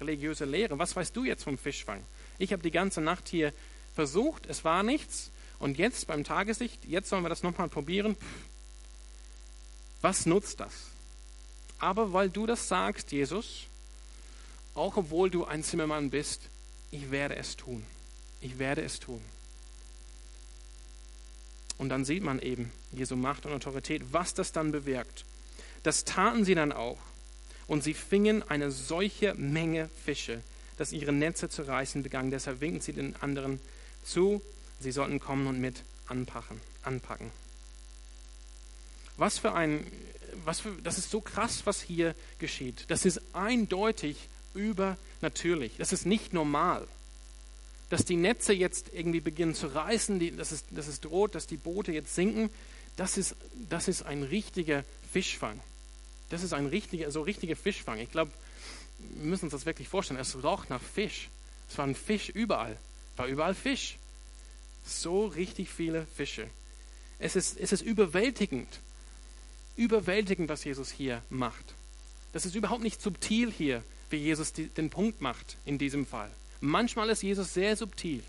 religiöse 0.00 0.44
Lehrer. 0.44 0.78
Was 0.78 0.94
weißt 0.94 1.16
du 1.16 1.24
jetzt 1.24 1.42
vom 1.42 1.58
Fischfang? 1.58 2.00
Ich 2.38 2.52
habe 2.52 2.62
die 2.62 2.70
ganze 2.70 3.00
Nacht 3.00 3.28
hier 3.28 3.52
versucht, 3.92 4.46
es 4.46 4.64
war 4.64 4.84
nichts. 4.84 5.32
Und 5.58 5.76
jetzt 5.76 6.06
beim 6.06 6.22
Tageslicht, 6.22 6.84
jetzt 6.84 7.08
sollen 7.08 7.24
wir 7.24 7.28
das 7.28 7.42
nochmal 7.42 7.68
probieren. 7.68 8.16
Was 10.00 10.26
nutzt 10.26 10.60
das? 10.60 10.72
Aber 11.80 12.12
weil 12.12 12.30
du 12.30 12.46
das 12.46 12.68
sagst, 12.68 13.10
Jesus, 13.10 13.66
auch 14.76 14.96
obwohl 14.96 15.28
du 15.28 15.44
ein 15.44 15.64
Zimmermann 15.64 16.08
bist, 16.10 16.42
ich 16.92 17.10
werde 17.10 17.34
es 17.34 17.56
tun. 17.56 17.84
Ich 18.40 18.60
werde 18.60 18.82
es 18.82 19.00
tun. 19.00 19.20
Und 21.78 21.88
dann 21.88 22.04
sieht 22.04 22.22
man 22.22 22.38
eben 22.38 22.70
Jesu 22.92 23.16
Macht 23.16 23.44
und 23.44 23.52
Autorität, 23.52 24.02
was 24.12 24.34
das 24.34 24.52
dann 24.52 24.70
bewirkt. 24.70 25.24
Das 25.82 26.04
taten 26.04 26.44
sie 26.44 26.54
dann 26.54 26.70
auch. 26.70 26.98
Und 27.70 27.84
sie 27.84 27.94
fingen 27.94 28.42
eine 28.42 28.72
solche 28.72 29.32
Menge 29.34 29.90
Fische, 30.04 30.42
dass 30.76 30.90
ihre 30.90 31.12
Netze 31.12 31.48
zu 31.48 31.62
reißen 31.62 32.02
begannen. 32.02 32.32
Deshalb 32.32 32.60
winken 32.60 32.80
sie 32.80 32.92
den 32.92 33.14
anderen 33.22 33.60
zu, 34.04 34.42
sie 34.80 34.90
sollten 34.90 35.20
kommen 35.20 35.46
und 35.46 35.60
mit 35.60 35.84
anpacken. 36.08 36.60
anpacken. 36.82 37.30
Was 39.16 39.38
für 39.38 39.52
ein, 39.52 39.86
was 40.44 40.58
für, 40.58 40.72
das 40.82 40.98
ist 40.98 41.12
so 41.12 41.20
krass, 41.20 41.62
was 41.64 41.80
hier 41.80 42.16
geschieht. 42.40 42.86
Das 42.88 43.04
ist 43.04 43.20
eindeutig 43.34 44.16
übernatürlich. 44.52 45.74
Das 45.78 45.92
ist 45.92 46.06
nicht 46.06 46.32
normal. 46.32 46.88
Dass 47.88 48.04
die 48.04 48.16
Netze 48.16 48.52
jetzt 48.52 48.86
irgendwie 48.92 49.20
beginnen 49.20 49.54
zu 49.54 49.68
reißen, 49.68 50.18
die, 50.18 50.36
dass, 50.36 50.50
es, 50.50 50.64
dass 50.70 50.88
es 50.88 51.00
droht, 51.00 51.36
dass 51.36 51.46
die 51.46 51.56
Boote 51.56 51.92
jetzt 51.92 52.16
sinken, 52.16 52.50
das 52.96 53.16
ist, 53.16 53.36
das 53.68 53.86
ist 53.86 54.02
ein 54.02 54.24
richtiger 54.24 54.84
Fischfang. 55.12 55.60
Das 56.30 56.42
ist 56.42 56.52
ein 56.52 56.66
richtiger, 56.66 57.10
so 57.10 57.22
richtiger 57.22 57.56
Fischfang. 57.56 57.98
Ich 57.98 58.10
glaube, 58.10 58.32
wir 58.98 59.26
müssen 59.26 59.46
uns 59.46 59.52
das 59.52 59.66
wirklich 59.66 59.88
vorstellen. 59.88 60.18
Es 60.18 60.42
roch 60.42 60.68
nach 60.68 60.80
Fisch. 60.80 61.28
Es 61.68 61.76
war 61.76 61.86
ein 61.86 61.94
Fisch 61.94 62.30
überall. 62.30 62.76
War 63.16 63.26
überall 63.26 63.54
Fisch. 63.54 63.98
So 64.84 65.26
richtig 65.26 65.68
viele 65.68 66.06
Fische. 66.16 66.48
Es 67.18 67.36
ist, 67.36 67.58
es 67.58 67.72
ist 67.72 67.82
überwältigend. 67.82 68.80
Überwältigend, 69.76 70.48
was 70.48 70.64
Jesus 70.64 70.90
hier 70.90 71.22
macht. 71.30 71.74
Das 72.32 72.46
ist 72.46 72.54
überhaupt 72.54 72.82
nicht 72.82 73.02
subtil 73.02 73.50
hier, 73.50 73.82
wie 74.08 74.16
Jesus 74.16 74.52
die, 74.52 74.66
den 74.68 74.88
Punkt 74.88 75.20
macht 75.20 75.56
in 75.64 75.78
diesem 75.78 76.06
Fall. 76.06 76.30
Manchmal 76.60 77.10
ist 77.10 77.22
Jesus 77.22 77.54
sehr 77.54 77.76
subtil. 77.76 78.22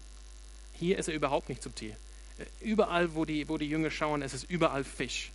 Hier 0.74 0.98
ist 0.98 1.08
er 1.08 1.14
überhaupt 1.14 1.50
nicht 1.50 1.62
subtil. 1.62 1.96
Überall, 2.62 3.14
wo 3.14 3.26
die, 3.26 3.48
wo 3.48 3.58
die 3.58 3.70
Jünger 3.70 3.92
schauen, 3.92 4.22
es 4.22 4.34
ist 4.34 4.50
überall 4.50 4.84
Fisch. 4.84 5.32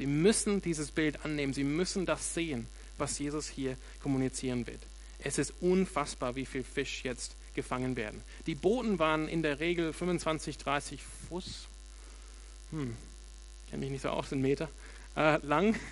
Sie 0.00 0.06
müssen 0.06 0.62
dieses 0.62 0.92
Bild 0.92 1.26
annehmen. 1.26 1.52
Sie 1.52 1.62
müssen 1.62 2.06
das 2.06 2.32
sehen, 2.32 2.66
was 2.96 3.18
Jesus 3.18 3.50
hier 3.50 3.76
kommunizieren 4.02 4.66
wird. 4.66 4.80
Es 5.18 5.36
ist 5.36 5.52
unfassbar, 5.60 6.36
wie 6.36 6.46
viel 6.46 6.64
Fisch 6.64 7.04
jetzt 7.04 7.36
gefangen 7.54 7.96
werden. 7.96 8.22
Die 8.46 8.54
Booten 8.54 8.98
waren 8.98 9.28
in 9.28 9.42
der 9.42 9.60
Regel 9.60 9.92
25, 9.92 10.56
30 10.56 11.02
Fuß, 11.28 11.68
hm, 12.70 12.96
kenne 13.68 13.80
mich 13.80 13.90
nicht 13.90 14.00
so 14.00 14.08
aus, 14.08 14.32
in 14.32 14.40
Meter, 14.40 14.70
äh, 15.16 15.36
lang. 15.44 15.76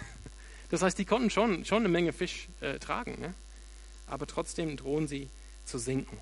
Das 0.71 0.81
heißt, 0.81 0.99
die 0.99 1.05
konnten 1.05 1.29
schon, 1.29 1.67
schon 1.67 1.79
eine 1.79 1.89
Menge 1.89 2.15
Fisch 2.15 2.49
äh, 2.61 2.79
tragen, 2.79 3.21
ne? 3.21 3.35
aber 4.07 4.27
trotzdem 4.27 4.77
drohen 4.79 5.07
sie 5.07 5.29
zu 5.67 5.79
sinken. 5.79 6.17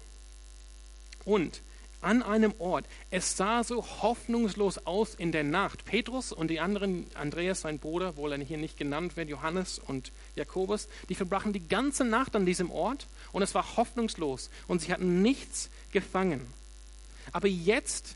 Und 1.25 1.62
an 2.06 2.22
einem 2.22 2.54
Ort. 2.60 2.86
Es 3.10 3.36
sah 3.36 3.64
so 3.64 3.84
hoffnungslos 3.84 4.86
aus 4.86 5.16
in 5.16 5.32
der 5.32 5.42
Nacht. 5.42 5.84
Petrus 5.84 6.30
und 6.30 6.48
die 6.48 6.60
anderen, 6.60 7.04
Andreas, 7.14 7.62
sein 7.62 7.80
Bruder, 7.80 8.10
obwohl 8.10 8.30
er 8.30 8.38
hier 8.38 8.58
nicht 8.58 8.78
genannt 8.78 9.16
wird, 9.16 9.28
Johannes 9.28 9.80
und 9.80 10.12
Jakobus, 10.36 10.86
die 11.08 11.16
verbrachen 11.16 11.52
die 11.52 11.66
ganze 11.66 12.04
Nacht 12.04 12.36
an 12.36 12.46
diesem 12.46 12.70
Ort 12.70 13.08
und 13.32 13.42
es 13.42 13.56
war 13.56 13.76
hoffnungslos 13.76 14.50
und 14.68 14.80
sie 14.80 14.92
hatten 14.92 15.20
nichts 15.20 15.68
gefangen. 15.90 16.46
Aber 17.32 17.48
jetzt 17.48 18.14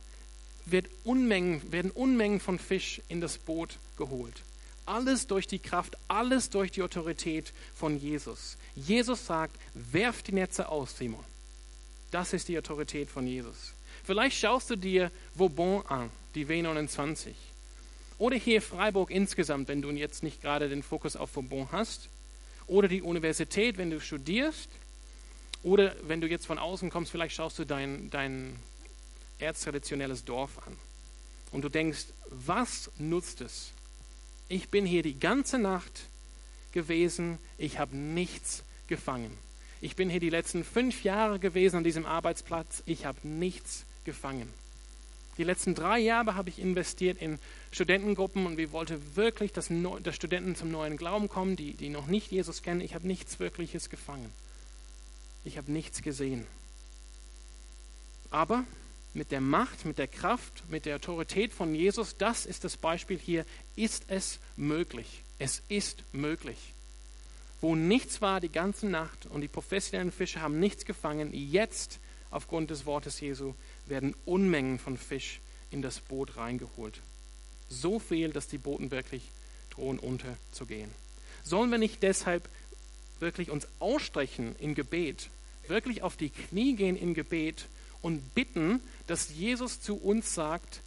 wird 0.66 0.86
Unmengen, 1.02 1.72
werden 1.72 1.90
Unmengen 1.90 2.38
von 2.38 2.60
Fisch 2.60 3.02
in 3.08 3.20
das 3.20 3.38
Boot 3.38 3.78
geholt. 3.96 4.42
Alles 4.86 5.26
durch 5.26 5.48
die 5.48 5.58
Kraft, 5.58 5.98
alles 6.06 6.50
durch 6.50 6.70
die 6.70 6.82
Autorität 6.82 7.52
von 7.74 7.98
Jesus. 7.98 8.56
Jesus 8.76 9.26
sagt, 9.26 9.56
werft 9.74 10.28
die 10.28 10.32
Netze 10.32 10.68
aus, 10.68 10.96
Simon. 10.96 11.24
Das 12.12 12.32
ist 12.32 12.48
die 12.48 12.58
Autorität 12.58 13.08
von 13.08 13.26
Jesus. 13.26 13.74
Vielleicht 14.10 14.40
schaust 14.40 14.68
du 14.68 14.74
dir 14.74 15.12
Vauban 15.36 15.86
an, 15.86 16.10
die 16.34 16.44
W29. 16.44 17.32
Oder 18.18 18.34
hier 18.34 18.60
Freiburg 18.60 19.08
insgesamt, 19.08 19.68
wenn 19.68 19.82
du 19.82 19.90
jetzt 19.90 20.24
nicht 20.24 20.42
gerade 20.42 20.68
den 20.68 20.82
Fokus 20.82 21.14
auf 21.14 21.36
Vauban 21.36 21.68
hast. 21.70 22.08
Oder 22.66 22.88
die 22.88 23.02
Universität, 23.02 23.78
wenn 23.78 23.88
du 23.90 24.00
studierst. 24.00 24.68
Oder 25.62 25.94
wenn 26.02 26.20
du 26.20 26.26
jetzt 26.26 26.44
von 26.44 26.58
außen 26.58 26.90
kommst, 26.90 27.12
vielleicht 27.12 27.36
schaust 27.36 27.60
du 27.60 27.64
dein, 27.64 28.10
dein 28.10 28.56
erztraditionelles 29.38 30.24
Dorf 30.24 30.58
an. 30.66 30.76
Und 31.52 31.62
du 31.62 31.68
denkst, 31.68 32.06
was 32.30 32.90
nutzt 32.98 33.42
es? 33.42 33.70
Ich 34.48 34.70
bin 34.70 34.86
hier 34.86 35.04
die 35.04 35.20
ganze 35.20 35.56
Nacht 35.56 36.08
gewesen, 36.72 37.38
ich 37.58 37.78
habe 37.78 37.96
nichts 37.96 38.64
gefangen. 38.88 39.38
Ich 39.80 39.94
bin 39.94 40.10
hier 40.10 40.18
die 40.18 40.30
letzten 40.30 40.64
fünf 40.64 41.04
Jahre 41.04 41.38
gewesen 41.38 41.76
an 41.76 41.84
diesem 41.84 42.06
Arbeitsplatz. 42.06 42.82
Ich 42.86 43.06
habe 43.06 43.20
nichts 43.22 43.86
gefangen. 44.04 44.48
Die 45.38 45.44
letzten 45.44 45.74
drei 45.74 45.98
Jahre 45.98 46.34
habe 46.34 46.50
ich 46.50 46.58
investiert 46.58 47.20
in 47.20 47.38
Studentengruppen 47.72 48.46
und 48.46 48.56
wir 48.56 48.72
wollten 48.72 49.00
wirklich, 49.16 49.52
dass, 49.52 49.70
dass 50.02 50.16
Studenten 50.16 50.56
zum 50.56 50.70
neuen 50.70 50.96
Glauben 50.96 51.28
kommen, 51.28 51.56
die, 51.56 51.74
die 51.74 51.88
noch 51.88 52.06
nicht 52.06 52.30
Jesus 52.30 52.62
kennen. 52.62 52.80
Ich 52.80 52.94
habe 52.94 53.06
nichts 53.06 53.40
Wirkliches 53.40 53.88
gefangen. 53.88 54.30
Ich 55.44 55.56
habe 55.56 55.72
nichts 55.72 56.02
gesehen. 56.02 56.46
Aber 58.30 58.64
mit 59.14 59.30
der 59.30 59.40
Macht, 59.40 59.84
mit 59.86 59.98
der 59.98 60.08
Kraft, 60.08 60.64
mit 60.68 60.84
der 60.84 60.96
Autorität 60.96 61.54
von 61.54 61.74
Jesus, 61.74 62.16
das 62.18 62.44
ist 62.44 62.64
das 62.64 62.76
Beispiel 62.76 63.18
hier, 63.18 63.46
ist 63.76 64.04
es 64.08 64.40
möglich. 64.56 65.22
Es 65.38 65.62
ist 65.68 66.02
möglich 66.12 66.58
wo 67.60 67.74
nichts 67.76 68.22
war 68.22 68.40
die 68.40 68.50
ganze 68.50 68.86
Nacht 68.86 69.26
und 69.26 69.42
die 69.42 69.48
professionellen 69.48 70.12
Fischer 70.12 70.40
haben 70.40 70.58
nichts 70.58 70.84
gefangen, 70.84 71.30
jetzt 71.32 72.00
aufgrund 72.30 72.70
des 72.70 72.86
Wortes 72.86 73.20
Jesu 73.20 73.54
werden 73.90 74.14
Unmengen 74.24 74.78
von 74.78 74.96
Fisch 74.96 75.40
in 75.70 75.82
das 75.82 76.00
Boot 76.00 76.36
reingeholt. 76.36 77.00
So 77.68 77.98
viel, 77.98 78.30
dass 78.30 78.48
die 78.48 78.58
Booten 78.58 78.90
wirklich 78.90 79.22
drohen 79.70 79.98
unterzugehen. 79.98 80.90
Sollen 81.44 81.70
wir 81.70 81.78
nicht 81.78 82.02
deshalb 82.02 82.48
wirklich 83.20 83.50
uns 83.50 83.68
ausstrecken 83.78 84.56
in 84.58 84.74
Gebet, 84.74 85.30
wirklich 85.68 86.02
auf 86.02 86.16
die 86.16 86.30
Knie 86.30 86.74
gehen 86.74 86.96
in 86.96 87.14
Gebet 87.14 87.68
und 88.02 88.34
bitten, 88.34 88.80
dass 89.06 89.30
Jesus 89.30 89.80
zu 89.80 89.96
uns 89.96 90.34
sagt, 90.34 90.80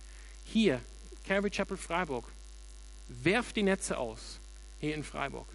hier, 0.46 0.82
Calvary 1.26 1.52
Chapel 1.52 1.78
Freiburg, 1.78 2.26
werft 3.08 3.56
die 3.56 3.64
Netze 3.64 3.98
aus, 3.98 4.40
hier 4.80 4.96
in 4.96 5.04
Freiburg. 5.04 5.48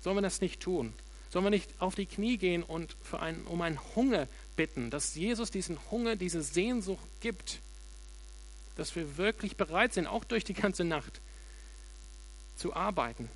Sollen 0.00 0.16
wir 0.16 0.22
das 0.22 0.40
nicht 0.40 0.60
tun? 0.60 0.92
Sollen 1.36 1.44
wir 1.44 1.50
nicht 1.50 1.82
auf 1.82 1.94
die 1.94 2.06
Knie 2.06 2.38
gehen 2.38 2.62
und 2.62 2.96
einen, 3.12 3.44
um 3.44 3.60
einen 3.60 3.78
Hunger 3.94 4.26
bitten, 4.56 4.88
dass 4.88 5.14
Jesus 5.16 5.50
diesen 5.50 5.78
Hunger, 5.90 6.16
diese 6.16 6.40
Sehnsucht 6.42 7.04
gibt, 7.20 7.60
dass 8.76 8.96
wir 8.96 9.18
wirklich 9.18 9.54
bereit 9.58 9.92
sind, 9.92 10.06
auch 10.06 10.24
durch 10.24 10.44
die 10.44 10.54
ganze 10.54 10.82
Nacht 10.84 11.20
zu 12.56 12.74
arbeiten, 12.74 13.28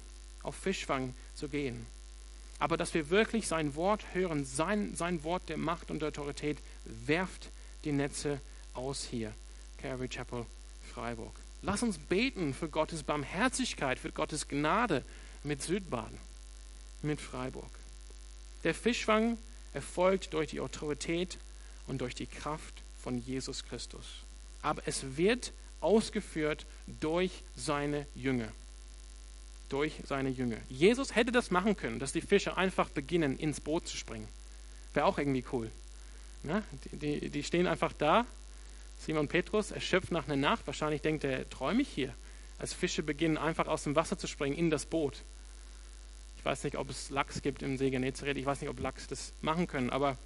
auf 0.43 0.55
Fischfang 0.55 1.15
zu 1.35 1.51
gehen. 1.51 1.85
Aber 2.59 2.79
dass 2.79 2.95
wir 2.95 3.11
wirklich 3.11 3.47
sein 3.47 3.75
Wort 3.75 4.03
hören, 4.15 4.47
sein, 4.47 4.95
sein 4.95 5.23
Wort 5.23 5.51
der 5.51 5.59
Macht 5.59 5.91
und 5.91 6.01
der 6.01 6.09
Autorität, 6.09 6.57
werft 6.87 7.51
die 7.85 7.93
Netze 7.93 8.41
aus 8.73 9.05
hier, 9.05 9.35
Calvary 9.77 10.09
Chapel 10.09 10.47
Freiburg. 10.95 11.39
Lass 11.61 11.83
uns 11.83 11.99
beten 11.99 12.55
für 12.55 12.71
Gottes 12.71 13.03
Barmherzigkeit, 13.03 13.99
für 13.99 14.11
Gottes 14.11 14.49
Gnade 14.49 15.05
mit 15.45 15.61
Südbaden 15.61 16.17
mit 17.03 17.21
Freiburg. 17.21 17.80
Der 18.65 18.75
Fischfang 18.75 19.39
erfolgt 19.73 20.35
durch 20.35 20.51
die 20.51 20.61
Autorität 20.61 21.39
und 21.87 22.01
durch 22.01 22.15
die 22.15 22.27
Kraft 22.27 22.83
von 23.03 23.19
Jesus 23.19 23.65
Christus. 23.65 24.07
Aber 24.63 24.83
es 24.87 25.17
wird 25.17 25.53
ausgeführt 25.81 26.67
durch 26.87 27.43
seine 27.57 28.07
Jünger. 28.15 28.49
Durch 29.69 29.95
seine 30.05 30.29
Jünger. 30.29 30.59
Jesus 30.69 31.15
hätte 31.15 31.33
das 31.33 31.51
machen 31.51 31.77
können, 31.77 31.99
dass 31.99 32.13
die 32.13 32.21
Fische 32.21 32.57
einfach 32.57 32.91
beginnen, 32.91 33.39
ins 33.39 33.61
Boot 33.61 33.89
zu 33.89 33.97
springen. 33.97 34.29
Wäre 34.93 35.07
auch 35.07 35.19
irgendwie 35.19 35.45
cool. 35.53 35.71
Ja, 36.43 36.63
die, 36.93 37.21
die, 37.21 37.31
die 37.31 37.43
stehen 37.45 37.67
einfach 37.67 37.93
da. 37.93 38.27
Simon 38.99 39.29
Petrus 39.29 39.71
erschöpft 39.71 40.11
nach 40.11 40.27
einer 40.27 40.37
Nacht. 40.37 40.67
Wahrscheinlich 40.67 41.03
denkt 41.03 41.25
er, 41.25 41.49
träume 41.49 41.83
ich 41.83 41.89
hier. 41.89 42.15
Als 42.59 42.75
Fische 42.75 43.03
beginnen, 43.03 43.39
einfach 43.39 43.69
aus 43.69 43.85
dem 43.85 43.97
Wasser 43.97 44.19
zu 44.19 44.27
springen 44.27 44.57
in 44.57 44.69
das 44.69 44.85
Boot. 44.85 45.23
Ich 46.41 46.45
weiß 46.47 46.65
nicht, 46.65 46.79
ob 46.79 46.89
es 46.89 47.11
Lachs 47.11 47.43
gibt 47.43 47.61
im 47.61 47.77
See 47.77 47.91
Genezareth. 47.91 48.39
Ich 48.39 48.47
weiß 48.47 48.63
nicht, 48.63 48.71
ob 48.71 48.81
Lachs 48.81 49.07
das 49.07 49.35
machen 49.43 49.67
können, 49.67 49.91
aber 49.91 50.17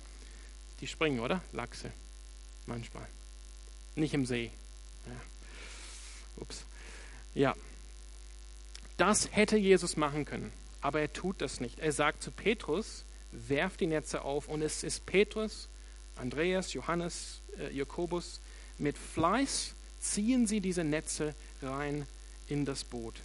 die 0.79 0.87
springen, 0.87 1.18
oder? 1.18 1.42
Lachse. 1.50 1.90
Manchmal. 2.66 3.05
Nicht 3.96 4.14
im 4.14 4.24
See. 4.24 4.53
Ja. 5.07 5.12
Ups. 6.37 6.62
Ja. 7.35 7.57
Das 8.96 9.29
hätte 9.33 9.57
Jesus 9.57 9.96
machen 9.96 10.24
können, 10.24 10.53
aber 10.81 11.00
er 11.00 11.12
tut 11.12 11.40
das 11.40 11.59
nicht. 11.59 11.81
Er 11.81 11.90
sagt 11.90 12.22
zu 12.22 12.31
Petrus, 12.31 13.05
werft 13.33 13.81
die 13.81 13.88
Netze 13.88 14.22
auf 14.22 14.46
und 14.46 14.62
es 14.62 14.85
ist 14.85 15.07
Petrus, 15.07 15.68
Andreas, 16.14 16.74
Johannes, 16.74 17.40
äh, 17.59 17.74
Jakobus, 17.74 18.40
mit 18.79 18.96
Fleiß 18.96 19.74
ziehen 19.98 20.46
sie 20.46 20.61
diese 20.61 20.85
Netze 20.85 21.35
rein 21.61 22.07
in 22.46 22.64
das 22.64 22.85
Boot. 22.85 23.20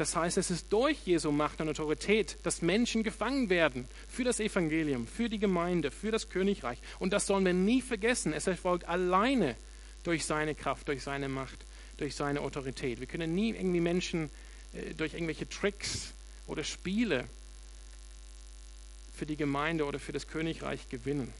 Das 0.00 0.16
heißt, 0.16 0.38
es 0.38 0.50
ist 0.50 0.72
durch 0.72 0.96
Jesu 1.04 1.30
Macht 1.30 1.60
und 1.60 1.68
Autorität, 1.68 2.38
dass 2.42 2.62
Menschen 2.62 3.02
gefangen 3.02 3.50
werden 3.50 3.86
für 4.08 4.24
das 4.24 4.40
Evangelium, 4.40 5.06
für 5.06 5.28
die 5.28 5.38
Gemeinde, 5.38 5.90
für 5.90 6.10
das 6.10 6.30
Königreich. 6.30 6.78
Und 7.00 7.12
das 7.12 7.26
sollen 7.26 7.44
wir 7.44 7.52
nie 7.52 7.82
vergessen. 7.82 8.32
Es 8.32 8.46
erfolgt 8.46 8.88
alleine 8.88 9.56
durch 10.02 10.24
seine 10.24 10.54
Kraft, 10.54 10.88
durch 10.88 11.02
seine 11.02 11.28
Macht, 11.28 11.66
durch 11.98 12.14
seine 12.14 12.40
Autorität. 12.40 12.98
Wir 13.00 13.06
können 13.08 13.34
nie 13.34 13.50
irgendwie 13.50 13.80
Menschen 13.80 14.30
äh, 14.72 14.94
durch 14.94 15.12
irgendwelche 15.12 15.46
Tricks 15.46 16.14
oder 16.46 16.64
Spiele 16.64 17.26
für 19.14 19.26
die 19.26 19.36
Gemeinde 19.36 19.84
oder 19.84 19.98
für 19.98 20.12
das 20.12 20.28
Königreich 20.28 20.88
gewinnen. 20.88 21.30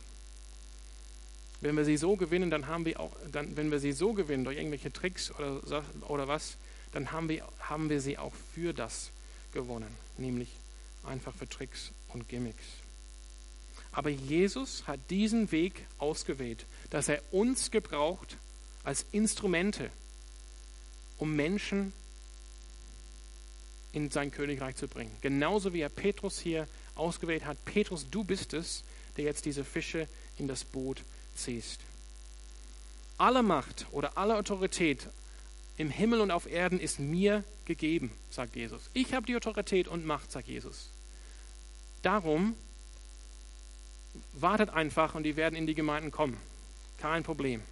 Wenn 1.62 1.78
wir 1.78 1.86
sie 1.86 1.96
so 1.96 2.14
gewinnen, 2.14 2.50
dann 2.50 2.66
haben 2.66 2.84
wir 2.84 3.00
auch, 3.00 3.16
dann, 3.32 3.56
wenn 3.56 3.70
wir 3.70 3.78
sie 3.78 3.92
so 3.92 4.12
gewinnen 4.12 4.44
durch 4.44 4.58
irgendwelche 4.58 4.92
Tricks 4.92 5.30
oder, 5.30 5.62
oder 6.08 6.28
was, 6.28 6.58
dann 6.92 7.12
haben 7.12 7.28
wir, 7.28 7.46
haben 7.60 7.88
wir 7.88 8.00
sie 8.00 8.18
auch 8.18 8.34
für 8.54 8.72
das 8.72 9.10
gewonnen, 9.52 9.94
nämlich 10.18 10.48
einfach 11.04 11.34
für 11.34 11.48
Tricks 11.48 11.92
und 12.08 12.28
Gimmicks. 12.28 12.64
Aber 13.92 14.10
Jesus 14.10 14.86
hat 14.86 15.00
diesen 15.10 15.50
Weg 15.50 15.86
ausgewählt, 15.98 16.66
dass 16.90 17.08
er 17.08 17.22
uns 17.32 17.70
gebraucht 17.70 18.36
als 18.84 19.04
Instrumente, 19.12 19.90
um 21.18 21.34
Menschen 21.34 21.92
in 23.92 24.10
sein 24.10 24.30
Königreich 24.30 24.76
zu 24.76 24.86
bringen. 24.86 25.14
Genauso 25.20 25.72
wie 25.72 25.80
er 25.80 25.88
Petrus 25.88 26.38
hier 26.38 26.68
ausgewählt 26.94 27.44
hat. 27.44 27.62
Petrus, 27.64 28.06
du 28.10 28.22
bist 28.22 28.54
es, 28.54 28.84
der 29.16 29.24
jetzt 29.24 29.44
diese 29.44 29.64
Fische 29.64 30.06
in 30.38 30.46
das 30.46 30.64
Boot 30.64 31.02
ziehst. 31.34 31.80
Alle 33.18 33.42
Macht 33.42 33.86
oder 33.90 34.16
alle 34.16 34.36
Autorität 34.36 35.08
im 35.80 35.88
Himmel 35.88 36.20
und 36.20 36.30
auf 36.30 36.46
Erden 36.46 36.78
ist 36.78 37.00
mir 37.00 37.42
gegeben, 37.64 38.12
sagt 38.28 38.54
Jesus. 38.54 38.90
Ich 38.92 39.14
habe 39.14 39.24
die 39.24 39.34
Autorität 39.34 39.88
und 39.88 40.04
Macht, 40.04 40.30
sagt 40.30 40.46
Jesus. 40.46 40.90
Darum 42.02 42.54
wartet 44.34 44.68
einfach 44.68 45.14
und 45.14 45.22
die 45.22 45.36
werden 45.36 45.56
in 45.56 45.66
die 45.66 45.74
Gemeinden 45.74 46.10
kommen. 46.10 46.36
Kein 46.98 47.22
Problem. 47.22 47.62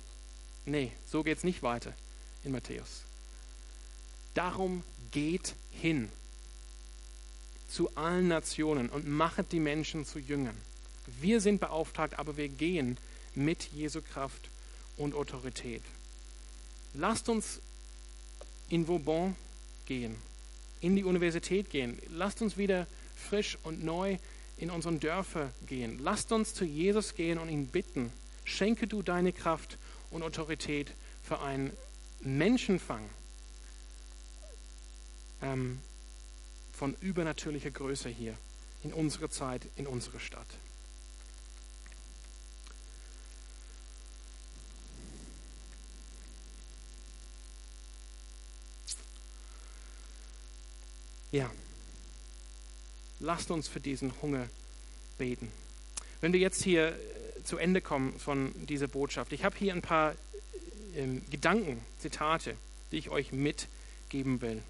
Nee, 0.65 0.91
so 1.07 1.23
geht 1.23 1.37
es 1.37 1.45
nicht 1.45 1.63
weiter 1.63 1.93
in 2.45 2.53
Matthäus. 2.53 3.03
Darum 4.33 4.85
geht 5.11 5.55
hin 5.71 6.09
zu 7.69 7.95
allen 7.95 8.29
Nationen 8.29 8.89
und 8.89 9.07
machet 9.07 9.53
die 9.53 9.61
Menschen 9.61 10.07
zu 10.07 10.19
Jüngern. 10.19 10.57
Wir 11.21 11.43
sind 11.43 11.61
beauftragt, 11.61 12.19
aber 12.19 12.39
wir 12.39 12.49
gehen 12.49 12.97
mit 13.35 13.65
Jesu 13.65 14.01
Kraft 14.01 14.49
und 14.97 15.15
Autorität. 15.15 15.83
Lasst 16.95 17.29
uns 17.29 17.61
in 18.69 18.87
Vauban 18.87 19.35
gehen, 19.87 20.17
in 20.81 20.97
die 20.97 21.05
Universität 21.05 21.71
gehen. 21.71 21.99
Lasst 22.11 22.43
uns 22.43 22.57
wieder 22.57 22.87
frisch 23.17 23.59
und 23.63 23.85
neu 23.85 24.19
in 24.57 24.71
unseren 24.71 25.01
Dörfer 25.01 25.53
gehen. 25.67 25.99
Lasst 26.03 26.33
uns 26.33 26.55
zu 26.55 26.65
Jesus 26.65 27.15
gehen 27.15 27.39
und 27.39 27.49
ihn 27.49 27.67
bitten, 27.69 28.13
schenke 28.45 28.87
du 28.87 29.03
deine 29.03 29.33
Kraft 29.33 29.79
und 30.11 30.23
Autorität 30.23 30.93
für 31.23 31.41
einen 31.41 31.73
Menschenfang 32.21 33.09
ähm, 35.43 35.79
von 36.73 36.97
übernatürlicher 37.01 37.71
Größe 37.71 38.09
hier 38.09 38.35
in 38.83 38.93
unsere 38.93 39.29
Zeit, 39.29 39.67
in 39.77 39.87
unsere 39.87 40.21
Stadt. 40.21 40.47
Ja, 51.31 51.51
lasst 53.21 53.51
uns 53.51 53.69
für 53.69 53.81
diesen 53.81 54.13
Hunger 54.23 54.49
beten. 55.19 55.53
Wenn 56.23 56.33
wir 56.33 56.41
jetzt 56.41 56.63
hier 56.63 56.89
äh, 56.89 57.43
zu 57.45 57.59
Ende 57.59 57.83
kommen 57.83 58.19
von 58.19 58.53
dieser 58.67 58.89
Botschaft, 58.89 59.33
ich 59.33 59.45
habe 59.45 59.57
hier 59.59 59.75
ein 59.75 59.83
paar 59.83 60.15
ähm, 60.97 61.23
Gedanken, 61.31 61.85
Zitate, 61.99 62.57
die 62.93 62.99
ich 62.99 63.11
euch 63.11 63.33
mitgeben 63.33 64.41
will. 64.41 64.63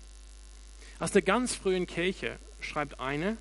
Aus 0.98 1.12
der 1.12 1.22
ganz 1.22 1.54
frühen 1.54 1.86
Kirche 1.86 2.38
schreibt 2.60 2.98
eine, 2.98 3.36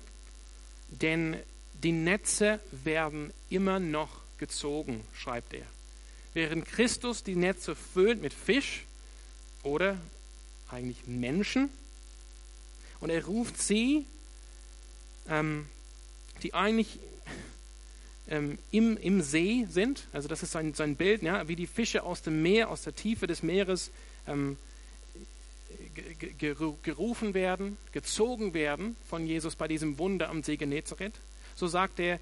denn 0.90 1.36
die 1.82 1.92
Netze 1.92 2.60
werden 2.70 3.32
immer 3.50 3.80
noch 3.80 4.20
gezogen, 4.38 5.04
schreibt 5.12 5.54
er. 5.54 5.66
Während 6.34 6.66
Christus 6.66 7.24
die 7.24 7.34
Netze 7.34 7.74
füllt 7.74 8.22
mit 8.22 8.32
Fisch 8.32 8.84
oder 9.64 9.98
eigentlich 10.68 11.06
Menschen, 11.06 11.68
und 13.00 13.10
er 13.10 13.24
ruft 13.24 13.60
sie, 13.60 14.06
ähm, 15.28 15.66
die 16.42 16.54
eigentlich 16.54 16.98
ähm, 18.28 18.58
im, 18.70 18.96
im 18.96 19.22
See 19.22 19.66
sind, 19.70 20.06
also 20.12 20.28
das 20.28 20.42
ist 20.42 20.52
sein, 20.52 20.74
sein 20.74 20.96
Bild, 20.96 21.22
ja, 21.22 21.48
wie 21.48 21.56
die 21.56 21.66
Fische 21.66 22.02
aus 22.02 22.22
dem 22.22 22.42
Meer, 22.42 22.70
aus 22.70 22.82
der 22.82 22.94
Tiefe 22.94 23.26
des 23.26 23.42
Meeres 23.42 23.90
ähm, 24.26 24.56
gerufen 26.38 27.34
werden, 27.34 27.76
gezogen 27.92 28.54
werden 28.54 28.96
von 29.08 29.26
Jesus 29.26 29.56
bei 29.56 29.66
diesem 29.66 29.98
Wunder 29.98 30.28
am 30.28 30.42
See 30.42 30.56
Genezareth. 30.56 31.14
So 31.56 31.66
sagt 31.66 31.98
er, 31.98 32.20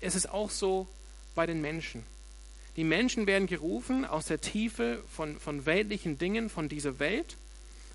es 0.00 0.14
ist 0.14 0.28
auch 0.28 0.50
so 0.50 0.86
bei 1.34 1.46
den 1.46 1.60
Menschen. 1.60 2.04
Die 2.76 2.84
Menschen 2.84 3.26
werden 3.26 3.46
gerufen 3.46 4.04
aus 4.04 4.26
der 4.26 4.40
Tiefe 4.40 5.02
von, 5.08 5.38
von 5.40 5.64
weltlichen 5.64 6.18
Dingen, 6.18 6.50
von 6.50 6.68
dieser 6.68 6.98
Welt 6.98 7.36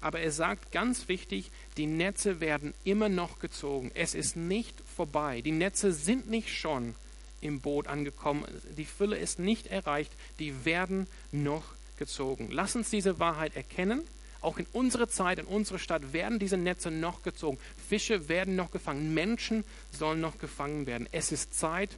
aber 0.02 0.20
er 0.20 0.32
sagt 0.32 0.72
ganz 0.72 1.08
wichtig, 1.08 1.52
die 1.78 1.86
Netze 1.86 2.40
werden 2.40 2.74
immer 2.84 3.10
noch 3.10 3.40
gezogen. 3.40 3.92
Es 3.94 4.14
ist 4.14 4.36
nicht 4.36 4.76
vorbei. 4.96 5.42
Die 5.42 5.52
Netze 5.52 5.94
sind 5.94 6.30
nicht 6.30 6.50
schon 6.50 6.96
im 7.40 7.62
Boot 7.62 7.88
angekommen. 7.88 8.46
Die 8.78 8.86
Fülle 8.86 9.18
ist 9.18 9.40
nicht 9.40 9.68
erreicht. 9.68 10.12
Die 10.40 10.66
werden 10.66 11.08
noch 11.32 11.64
gezogen. 11.98 12.50
Lass 12.52 12.76
uns 12.76 12.90
diese 12.90 13.20
Wahrheit 13.20 13.56
erkennen. 13.56 14.04
Auch 14.42 14.58
in 14.58 14.66
unserer 14.74 15.08
Zeit, 15.08 15.38
in 15.38 15.46
unserer 15.46 15.78
Stadt 15.78 16.14
werden 16.14 16.40
diese 16.40 16.58
Netze 16.58 16.90
noch 16.90 17.22
gezogen. 17.22 17.60
Fische 17.90 18.28
werden 18.28 18.56
noch 18.56 18.72
gefangen. 18.72 19.14
Menschen 19.14 19.64
sollen 19.92 20.20
noch 20.20 20.40
gefangen 20.40 20.88
werden. 20.88 21.08
Es 21.12 21.32
ist 21.32 21.54
Zeit, 21.54 21.96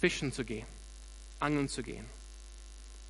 fischen 0.00 0.32
zu 0.32 0.44
gehen, 0.44 0.66
angeln 1.40 1.68
zu 1.68 1.82
gehen. 1.82 2.04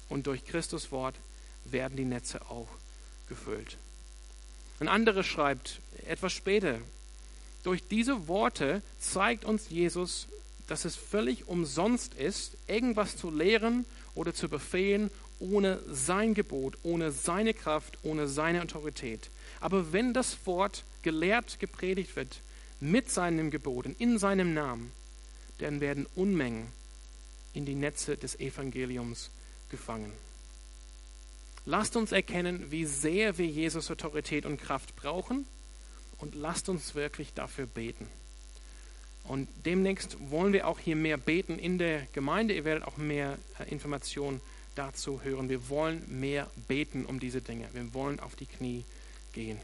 Und 0.09 0.27
durch 0.27 0.45
Christus 0.45 0.91
Wort 0.91 1.17
werden 1.65 1.97
die 1.97 2.05
Netze 2.05 2.41
auch 2.49 2.69
gefüllt. 3.29 3.77
Ein 4.81 4.89
anderer 4.89 5.23
schreibt 5.23 5.81
etwas 6.07 6.33
später, 6.33 6.79
durch 7.63 7.83
diese 7.89 8.29
Worte 8.29 8.83
zeigt 8.99 9.45
uns 9.45 9.71
Jesus, 9.71 10.29
dass 10.69 10.85
es 10.85 10.97
völlig 10.97 11.49
umsonst 11.49 12.15
ist, 12.15 12.57
irgendwas 12.67 13.17
zu 13.17 13.31
lehren 13.31 13.85
oder 14.15 14.35
zu 14.35 14.49
befehlen 14.49 15.11
ohne 15.39 15.81
sein 15.91 16.35
Gebot, 16.35 16.79
ohne 16.83 17.11
seine 17.13 17.55
Kraft, 17.55 17.99
ohne 18.03 18.27
seine 18.27 18.63
Autorität. 18.63 19.31
Aber 19.61 19.93
wenn 19.93 20.15
das 20.15 20.39
Wort 20.47 20.85
gelehrt, 21.03 21.59
gepredigt 21.61 22.17
wird, 22.17 22.41
mit 22.81 23.11
seinem 23.11 23.51
Gebot 23.51 23.87
und 23.87 24.01
in 24.01 24.19
seinem 24.19 24.55
Namen, 24.55 24.93
dann 25.59 25.81
werden 25.81 26.07
Unmengen 26.15 26.69
in 27.55 27.65
die 27.65 27.75
Netze 27.75 28.17
des 28.17 28.39
Evangeliums 28.39 29.31
gefangen. 29.71 30.13
Lasst 31.67 31.97
uns 31.97 32.13
erkennen, 32.13 32.71
wie 32.71 32.85
sehr 32.85 33.39
wir 33.39 33.47
Jesus 33.47 33.91
Autorität 33.91 34.47
und 34.47 34.61
Kraft 34.61 34.95
brauchen 34.95 35.47
und 36.19 36.37
lasst 36.37 36.69
uns 36.69 36.95
wirklich 36.95 37.35
dafür 37.35 37.67
beten. 37.67 38.07
Und 39.25 39.49
demnächst 39.65 40.17
wollen 40.31 40.53
wir 40.53 40.69
auch 40.69 40.79
hier 40.79 40.95
mehr 40.95 41.17
beten 41.17 41.59
in 41.59 41.79
der 41.79 42.07
Gemeinde. 42.13 42.55
Ihr 42.55 42.65
werdet 42.65 42.85
auch 42.85 42.97
mehr 42.97 43.37
äh, 43.59 43.69
Informationen 43.69 44.41
dazu 44.77 45.23
hören. 45.23 45.49
Wir 45.49 45.69
wollen 45.69 46.05
mehr 46.21 46.49
beten 46.69 47.05
um 47.05 47.19
diese 47.19 47.41
Dinge. 47.41 47.69
Wir 47.73 47.93
wollen 47.93 48.21
auf 48.21 48.37
die 48.37 48.47
Knie 48.47 48.85
gehen. 49.33 49.59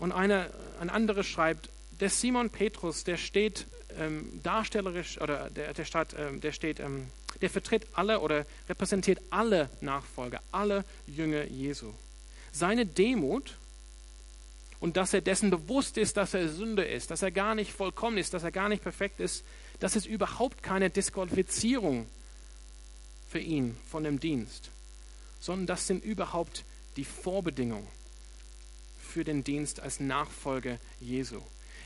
Und 0.00 0.10
eine, 0.10 0.50
ein 0.80 0.90
anderer 0.90 1.22
schreibt, 1.22 1.70
der 2.00 2.10
Simon 2.10 2.50
Petrus, 2.50 3.04
der 3.04 3.16
steht 3.16 3.66
ähm, 3.98 4.40
darstellerisch, 4.42 5.20
oder 5.20 5.50
der, 5.50 5.74
der, 5.74 5.84
statt, 5.84 6.14
ähm, 6.18 6.40
der 6.40 6.52
steht 6.52 6.80
ähm, 6.80 7.06
der 7.40 7.50
vertritt 7.50 7.86
alle 7.92 8.20
oder 8.20 8.46
repräsentiert 8.68 9.20
alle 9.30 9.70
Nachfolger, 9.80 10.40
alle 10.52 10.84
Jünger 11.06 11.44
Jesu. 11.44 11.92
Seine 12.52 12.86
Demut 12.86 13.56
und 14.80 14.96
dass 14.96 15.12
er 15.12 15.20
dessen 15.20 15.50
bewusst 15.50 15.96
ist, 15.96 16.16
dass 16.16 16.34
er 16.34 16.48
Sünde 16.48 16.84
ist, 16.84 17.10
dass 17.10 17.22
er 17.22 17.30
gar 17.30 17.54
nicht 17.54 17.72
vollkommen 17.72 18.18
ist, 18.18 18.34
dass 18.34 18.44
er 18.44 18.52
gar 18.52 18.68
nicht 18.68 18.82
perfekt 18.82 19.20
ist, 19.20 19.44
das 19.80 19.96
ist 19.96 20.06
überhaupt 20.06 20.62
keine 20.62 20.90
Disqualifizierung 20.90 22.06
für 23.28 23.38
ihn 23.38 23.76
von 23.90 24.04
dem 24.04 24.20
Dienst, 24.20 24.70
sondern 25.40 25.66
das 25.66 25.86
sind 25.86 26.04
überhaupt 26.04 26.64
die 26.96 27.04
Vorbedingungen 27.04 27.86
für 29.00 29.24
den 29.24 29.44
Dienst 29.44 29.80
als 29.80 30.00
Nachfolger 30.00 30.78
Jesu. 31.00 31.40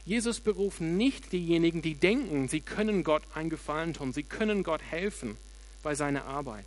Jesus 0.04 0.40
beruft 0.40 0.80
nicht 0.80 1.32
diejenigen, 1.32 1.82
die 1.82 1.94
denken, 1.94 2.48
sie 2.48 2.60
können 2.60 3.04
Gott 3.04 3.22
einen 3.34 3.50
Gefallen 3.50 3.94
tun, 3.94 4.12
sie 4.12 4.24
können 4.24 4.64
Gott 4.64 4.82
helfen 4.82 5.36
bei 5.82 5.94
seiner 5.94 6.24
Arbeit. 6.24 6.66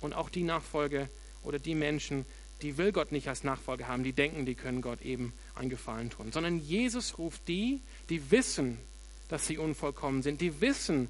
Und 0.00 0.14
auch 0.14 0.30
die 0.30 0.42
Nachfolger 0.42 1.08
oder 1.42 1.58
die 1.58 1.74
Menschen, 1.74 2.24
die 2.62 2.78
will 2.78 2.92
Gott 2.92 3.12
nicht 3.12 3.28
als 3.28 3.44
Nachfolger 3.44 3.88
haben, 3.88 4.02
die 4.02 4.12
denken, 4.12 4.46
die 4.46 4.54
können 4.54 4.80
Gott 4.80 5.02
eben 5.02 5.32
einen 5.54 5.70
Gefallen 5.70 6.10
tun, 6.10 6.32
sondern 6.32 6.58
Jesus 6.58 7.18
ruft 7.18 7.46
die, 7.48 7.80
die 8.08 8.30
wissen, 8.30 8.78
dass 9.28 9.46
sie 9.46 9.58
unvollkommen 9.58 10.22
sind, 10.22 10.40
die 10.40 10.60
wissen, 10.60 11.08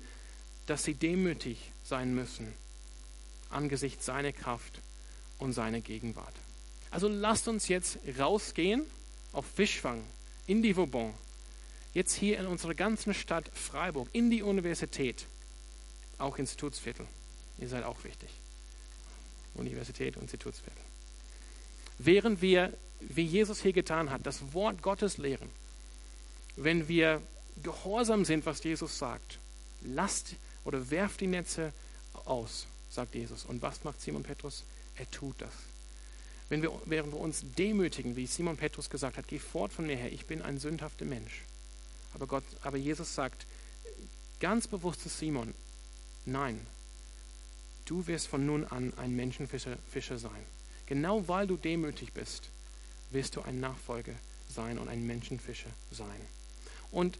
dass 0.67 0.85
sie 0.85 0.95
demütig 0.95 1.73
sein 1.85 2.15
müssen 2.15 2.53
angesichts 3.53 4.07
seiner 4.07 4.33
Kraft 4.33 4.81
und 5.39 5.53
seiner 5.53 5.81
Gegenwart. 5.81 6.35
Also 6.91 7.09
lasst 7.09 7.49
uns 7.49 7.69
jetzt 7.69 7.99
rausgehen 8.19 8.85
auf 9.33 9.47
Fischfang 9.47 10.03
in 10.47 10.63
die 10.63 10.77
Vauban, 10.77 11.15
jetzt 11.95 12.15
hier 12.15 12.39
in 12.39 12.47
unserer 12.47 12.75
ganzen 12.75 13.15
Stadt 13.15 13.51
Freiburg, 13.55 14.09
in 14.13 14.31
die 14.31 14.43
Universität, 14.43 15.27
auch 16.19 16.39
Institutsviertel. 16.39 17.07
Ihr 17.59 17.69
seid 17.69 17.85
auch 17.85 18.03
wichtig. 18.05 18.31
Universität, 19.55 20.17
Institutsviertel. 20.17 20.83
Während 21.99 22.41
wir, 22.41 22.73
wie 23.01 23.25
Jesus 23.25 23.61
hier 23.63 23.73
getan 23.73 24.11
hat, 24.11 24.27
das 24.27 24.53
Wort 24.53 24.83
Gottes 24.83 25.19
lehren, 25.19 25.51
wenn 26.57 26.89
wir 26.89 27.23
gehorsam 27.63 28.25
sind, 28.25 28.47
was 28.47 28.63
Jesus 28.65 28.99
sagt, 28.99 29.39
lasst 29.83 30.37
oder 30.65 30.91
werft 30.91 31.21
die 31.21 31.27
Netze 31.27 31.73
aus, 32.25 32.67
sagt 32.91 33.15
Jesus. 33.15 33.45
Und 33.45 33.63
was 33.63 33.85
macht 33.85 34.01
Simon 34.01 34.23
Petrus? 34.23 34.65
Er 34.97 35.11
tut 35.11 35.41
das. 35.41 35.53
Wenn 36.53 36.61
wir, 36.61 36.71
während 36.85 37.15
wir 37.15 37.19
uns 37.19 37.47
demütigen, 37.57 38.15
wie 38.15 38.27
Simon 38.27 38.59
Petrus 38.59 38.91
gesagt 38.91 39.17
hat, 39.17 39.27
geh 39.27 39.39
fort 39.39 39.73
von 39.73 39.87
mir 39.87 39.97
her, 39.97 40.13
ich 40.13 40.27
bin 40.27 40.43
ein 40.43 40.59
sündhafter 40.59 41.07
Mensch. 41.07 41.41
Aber, 42.13 42.27
Gott, 42.27 42.45
aber 42.61 42.77
Jesus 42.77 43.15
sagt 43.15 43.47
ganz 44.39 44.67
bewusst 44.67 45.01
zu 45.01 45.09
Simon, 45.09 45.55
nein, 46.27 46.61
du 47.87 48.07
wirst 48.07 48.27
von 48.27 48.45
nun 48.45 48.67
an 48.67 48.93
ein 48.99 49.17
Menschenfischer 49.17 49.79
Fischer 49.91 50.19
sein. 50.19 50.45
Genau 50.85 51.27
weil 51.27 51.47
du 51.47 51.57
demütig 51.57 52.13
bist, 52.13 52.51
wirst 53.13 53.37
du 53.37 53.41
ein 53.41 53.59
Nachfolger 53.59 54.13
sein 54.55 54.79
und 54.79 54.91
ein 54.91 55.07
Menschenfischer 55.07 55.71
sein. 55.91 56.21
Und, 56.91 57.19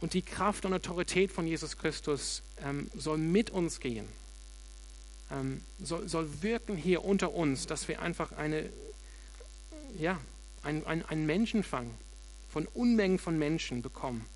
und 0.00 0.14
die 0.14 0.22
Kraft 0.22 0.64
und 0.64 0.74
Autorität 0.74 1.30
von 1.30 1.46
Jesus 1.46 1.78
Christus 1.78 2.42
ähm, 2.64 2.90
soll 2.96 3.18
mit 3.18 3.50
uns 3.50 3.78
gehen 3.78 4.08
ähm, 5.30 5.60
soll, 5.82 6.08
soll 6.08 6.28
wirken 6.42 6.76
hier 6.76 7.04
unter 7.04 7.32
uns, 7.32 7.66
dass 7.66 7.88
wir 7.88 8.02
einfach 8.02 8.32
eine, 8.32 8.70
ja, 9.98 10.20
ein, 10.62 10.86
ein, 10.86 11.04
ein 11.06 11.26
Menschenfang 11.26 11.90
von 12.50 12.66
Unmengen 12.66 13.18
von 13.18 13.38
Menschen 13.38 13.82
bekommen 13.82 14.26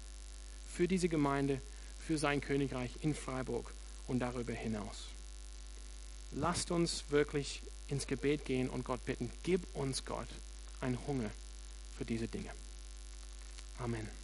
für 0.73 0.89
diese 0.89 1.09
Gemeinde, 1.09 1.61
für 1.99 2.19
sein 2.19 2.41
Königreich 2.41 2.93
in 3.03 3.15
Freiburg 3.15 3.73
und 4.07 4.21
darüber 4.21 4.53
hinaus. 4.53 5.09
Lasst 6.33 6.71
uns 6.71 7.05
wirklich 7.11 7.63
ins 7.89 8.07
Gebet 8.07 8.45
gehen 8.45 8.69
und 8.69 8.85
Gott 8.85 9.05
bitten, 9.05 9.31
gib 9.43 9.63
uns 9.75 10.05
Gott 10.05 10.29
einen 10.81 10.99
Hunger 11.07 11.31
für 11.97 12.05
diese 12.05 12.27
Dinge. 12.27 12.51
Amen. 13.79 14.24